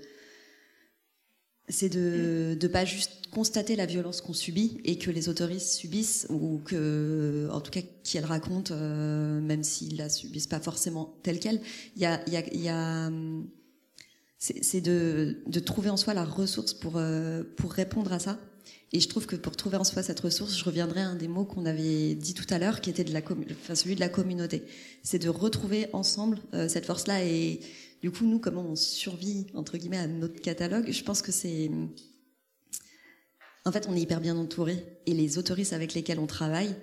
c'est 1.68 1.88
de 1.88 2.56
ne 2.60 2.68
pas 2.68 2.84
juste 2.84 3.26
constater 3.30 3.76
la 3.76 3.86
violence 3.86 4.20
qu'on 4.20 4.32
subit 4.32 4.80
et 4.84 4.96
que 4.96 5.10
les 5.10 5.28
autoristes 5.28 5.72
subissent 5.72 6.26
ou 6.30 6.60
que, 6.64 7.48
en 7.52 7.60
tout 7.60 7.70
cas, 7.70 7.82
qu'elles 8.04 8.24
racontent, 8.24 8.74
euh, 8.74 9.40
même 9.40 9.62
s'ils 9.62 9.96
la 9.98 10.08
subissent 10.08 10.46
pas 10.46 10.60
forcément 10.60 11.18
telle 11.22 11.38
qu'elle. 11.38 11.60
Il 11.96 12.02
y 12.02 12.06
a, 12.06 12.20
il 12.26 12.32
y 12.32 12.36
a, 12.36 12.54
y 12.54 12.68
a 12.68 13.10
c'est 14.38 14.80
de, 14.80 15.42
de, 15.46 15.60
trouver 15.60 15.90
en 15.90 15.96
soi 15.96 16.14
la 16.14 16.24
ressource 16.24 16.72
pour, 16.72 16.94
euh, 16.96 17.42
pour 17.56 17.72
répondre 17.72 18.12
à 18.12 18.20
ça. 18.20 18.38
Et 18.92 19.00
je 19.00 19.08
trouve 19.08 19.26
que 19.26 19.36
pour 19.36 19.54
trouver 19.54 19.76
en 19.76 19.84
soi 19.84 20.02
cette 20.02 20.20
ressource, 20.20 20.56
je 20.56 20.64
reviendrai 20.64 21.00
à 21.00 21.08
un 21.08 21.14
des 21.14 21.28
mots 21.28 21.44
qu'on 21.44 21.66
avait 21.66 22.14
dit 22.14 22.32
tout 22.32 22.46
à 22.48 22.58
l'heure, 22.58 22.80
qui 22.80 22.88
était 22.88 23.04
de 23.04 23.12
la, 23.12 23.20
celui 23.74 23.94
de 23.94 24.00
la 24.00 24.08
communauté. 24.08 24.62
C'est 25.02 25.18
de 25.18 25.28
retrouver 25.28 25.88
ensemble 25.92 26.38
euh, 26.54 26.68
cette 26.68 26.86
force-là 26.86 27.22
et 27.22 27.60
du 28.00 28.10
coup, 28.10 28.24
nous, 28.24 28.38
comment 28.38 28.62
on 28.62 28.76
survit, 28.76 29.46
entre 29.54 29.76
guillemets, 29.76 29.98
à 29.98 30.06
notre 30.06 30.40
catalogue, 30.40 30.90
je 30.90 31.02
pense 31.02 31.20
que 31.20 31.32
c'est... 31.32 31.70
En 33.64 33.72
fait, 33.72 33.86
on 33.88 33.94
est 33.94 34.00
hyper 34.00 34.20
bien 34.20 34.36
entouré 34.36 34.82
et 35.04 35.12
les 35.12 35.36
autoristes 35.36 35.74
avec 35.74 35.92
lesquels 35.92 36.18
on 36.18 36.26
travaille 36.26 36.74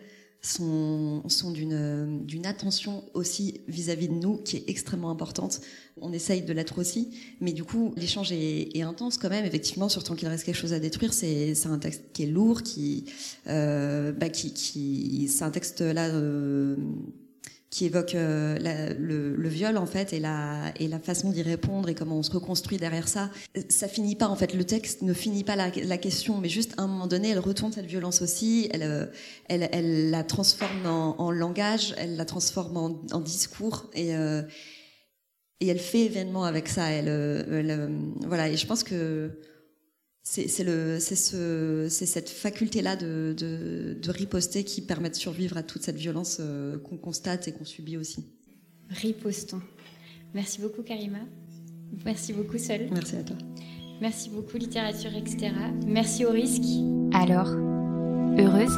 sont, 0.46 1.28
sont 1.28 1.52
d'une, 1.52 2.46
attention 2.46 3.04
aussi 3.14 3.62
vis-à-vis 3.68 4.08
de 4.08 4.14
nous 4.14 4.38
qui 4.38 4.58
est 4.58 4.64
extrêmement 4.68 5.10
importante. 5.10 5.62
On 6.00 6.14
essaye 6.14 6.42
de 6.42 6.54
l'être 6.54 6.78
aussi, 6.80 7.18
mais 7.42 7.54
du 7.54 7.64
coup, 7.64 7.94
l'échange 7.98 8.32
est, 8.32 8.82
intense 8.82 9.18
quand 9.18 9.30
même. 9.30 9.46
Effectivement, 9.46 9.90
surtout 9.90 10.16
qu'il 10.16 10.28
reste 10.28 10.44
quelque 10.44 10.56
chose 10.56 10.74
à 10.74 10.80
détruire, 10.80 11.14
c'est, 11.14 11.56
c'est 11.56 11.70
un 11.70 11.80
texte 11.80 12.04
qui 12.14 12.24
est 12.24 12.28
lourd, 12.28 12.62
qui, 12.62 13.06
euh, 13.48 14.12
bah, 14.12 14.30
qui, 14.30 14.54
qui, 14.54 15.28
c'est 15.28 15.44
un 15.44 15.52
texte 15.52 15.82
là. 15.82 16.08
Euh, 16.08 16.76
qui 17.70 17.86
évoque 17.86 18.16
euh, 18.16 18.58
le, 18.98 19.50
viol 19.50 19.78
en 19.78 19.86
fait 19.86 20.14
et 20.14 20.20
la, 20.20 20.74
façon 21.04 21.30
d'y 21.32 21.42
répondre 21.42 21.90
et 21.90 21.96
comment 21.96 22.18
on 22.18 22.24
se 22.24 22.32
reconstruit 22.32 22.78
derrière 22.78 23.08
ça. 23.08 23.30
Ça 23.70 23.88
finit 23.88 24.16
pas 24.16 24.28
en 24.28 24.36
fait, 24.36 24.54
le 24.54 24.64
texte 24.64 25.02
ne 25.02 25.14
finit 25.14 25.44
pas 25.44 25.56
la, 25.56 25.98
question, 25.98 26.38
mais 26.38 26.50
juste 26.50 26.74
à 26.78 26.84
un 26.84 26.88
moment 26.88 27.08
donné, 27.08 27.30
elle 27.30 27.40
retourne 27.40 27.74
cette 27.74 27.86
violence 27.86 28.22
aussi, 28.22 28.70
elle, 28.72 28.84
euh, 28.84 30.08
la 30.10 30.24
transforme 30.24 30.86
en, 30.86 31.32
langage, 31.32 31.94
elle 31.98 32.16
la 32.16 32.26
transforme 32.26 32.78
en, 33.12 33.20
discours 33.20 33.90
et 33.94 34.16
euh, 34.16 34.42
et 35.62 35.68
elle 35.68 35.80
fait 35.80 36.02
événement 36.02 36.44
avec 36.44 36.68
ça. 36.68 36.90
Voilà, 37.02 38.50
et 38.50 38.58
je 38.58 38.68
pense 38.68 38.84
que 38.84 39.32
c'est 40.28 40.48
ce, 41.16 41.88
cette 41.90 42.30
faculté-là 42.30 42.96
de, 42.96 43.36
de, 43.38 43.96
de, 44.02 44.12
riposter 44.12 44.64
qui 44.64 44.82
permet 44.82 45.12
de 45.12 45.16
survivre 45.16 45.56
à 45.56 45.64
toute 45.64 45.84
cette 45.84 45.98
violence 45.98 46.38
euh, 46.40 46.80
qu'on 46.80 46.98
constate 46.98 47.48
et 47.48 47.52
qu'on 47.52 47.64
subit 47.64 47.96
aussi. 47.96 48.26
Ripostons. 48.90 49.62
Merci 50.34 50.62
beaucoup 50.62 50.82
Karima. 50.82 51.20
Merci 52.04 52.34
beaucoup 52.34 52.58
Sol. 52.58 52.88
Merci 52.92 53.18
à 53.18 53.24
toi. 53.24 53.38
Merci 54.02 54.30
beaucoup 54.30 54.58
littérature, 54.58 55.16
etc. 55.16 55.52
Merci 55.86 56.26
au 56.26 56.32
risque. 56.32 56.64
Alors, 57.14 57.50
heureuse? 58.38 58.76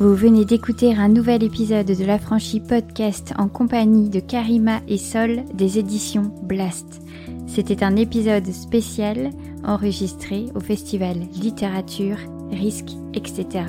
Vous 0.00 0.14
venez 0.14 0.44
d'écouter 0.46 0.94
un 0.94 1.08
nouvel 1.08 1.44
épisode 1.44 1.86
de 1.86 2.04
la 2.04 2.18
franchise 2.18 2.62
podcast 2.66 3.32
en 3.38 3.48
compagnie 3.48 4.08
de 4.08 4.18
Karima 4.18 4.80
et 4.88 4.98
Sol 4.98 5.44
des 5.54 5.78
éditions 5.78 6.34
Blast. 6.42 7.02
C'était 7.46 7.84
un 7.84 7.96
épisode 7.96 8.50
spécial 8.50 9.30
enregistré 9.66 10.46
au 10.54 10.60
festival 10.60 11.16
littérature, 11.40 12.18
risque, 12.50 12.90
etc. 13.14 13.64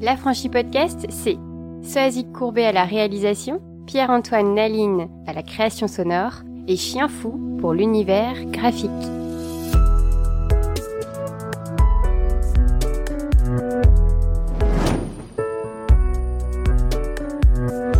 La 0.00 0.16
franchise 0.16 0.50
podcast, 0.50 1.06
c'est 1.08 1.38
Soazic 1.82 2.32
Courbet 2.32 2.66
à 2.66 2.72
la 2.72 2.84
réalisation, 2.84 3.60
Pierre-Antoine 3.86 4.54
Naline 4.54 5.08
à 5.26 5.32
la 5.32 5.42
création 5.42 5.88
sonore 5.88 6.42
et 6.68 6.76
Chien 6.76 7.08
Fou 7.08 7.56
pour 7.60 7.72
l'univers 7.74 8.34
graphique. 8.46 8.90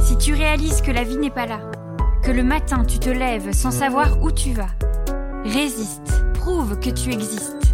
Si 0.00 0.16
tu 0.18 0.34
réalises 0.34 0.82
que 0.82 0.92
la 0.92 1.04
vie 1.04 1.16
n'est 1.16 1.30
pas 1.30 1.46
là, 1.46 1.60
que 2.22 2.30
le 2.30 2.44
matin 2.44 2.84
tu 2.84 2.98
te 2.98 3.10
lèves 3.10 3.52
sans 3.52 3.72
savoir 3.72 4.22
où 4.22 4.30
tu 4.30 4.52
vas, 4.52 4.70
résiste 5.44 6.22
Prouve 6.42 6.80
que 6.80 6.90
tu 6.90 7.12
existes 7.12 7.72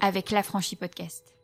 avec 0.00 0.30
l'affranchi 0.30 0.76
podcast. 0.76 1.35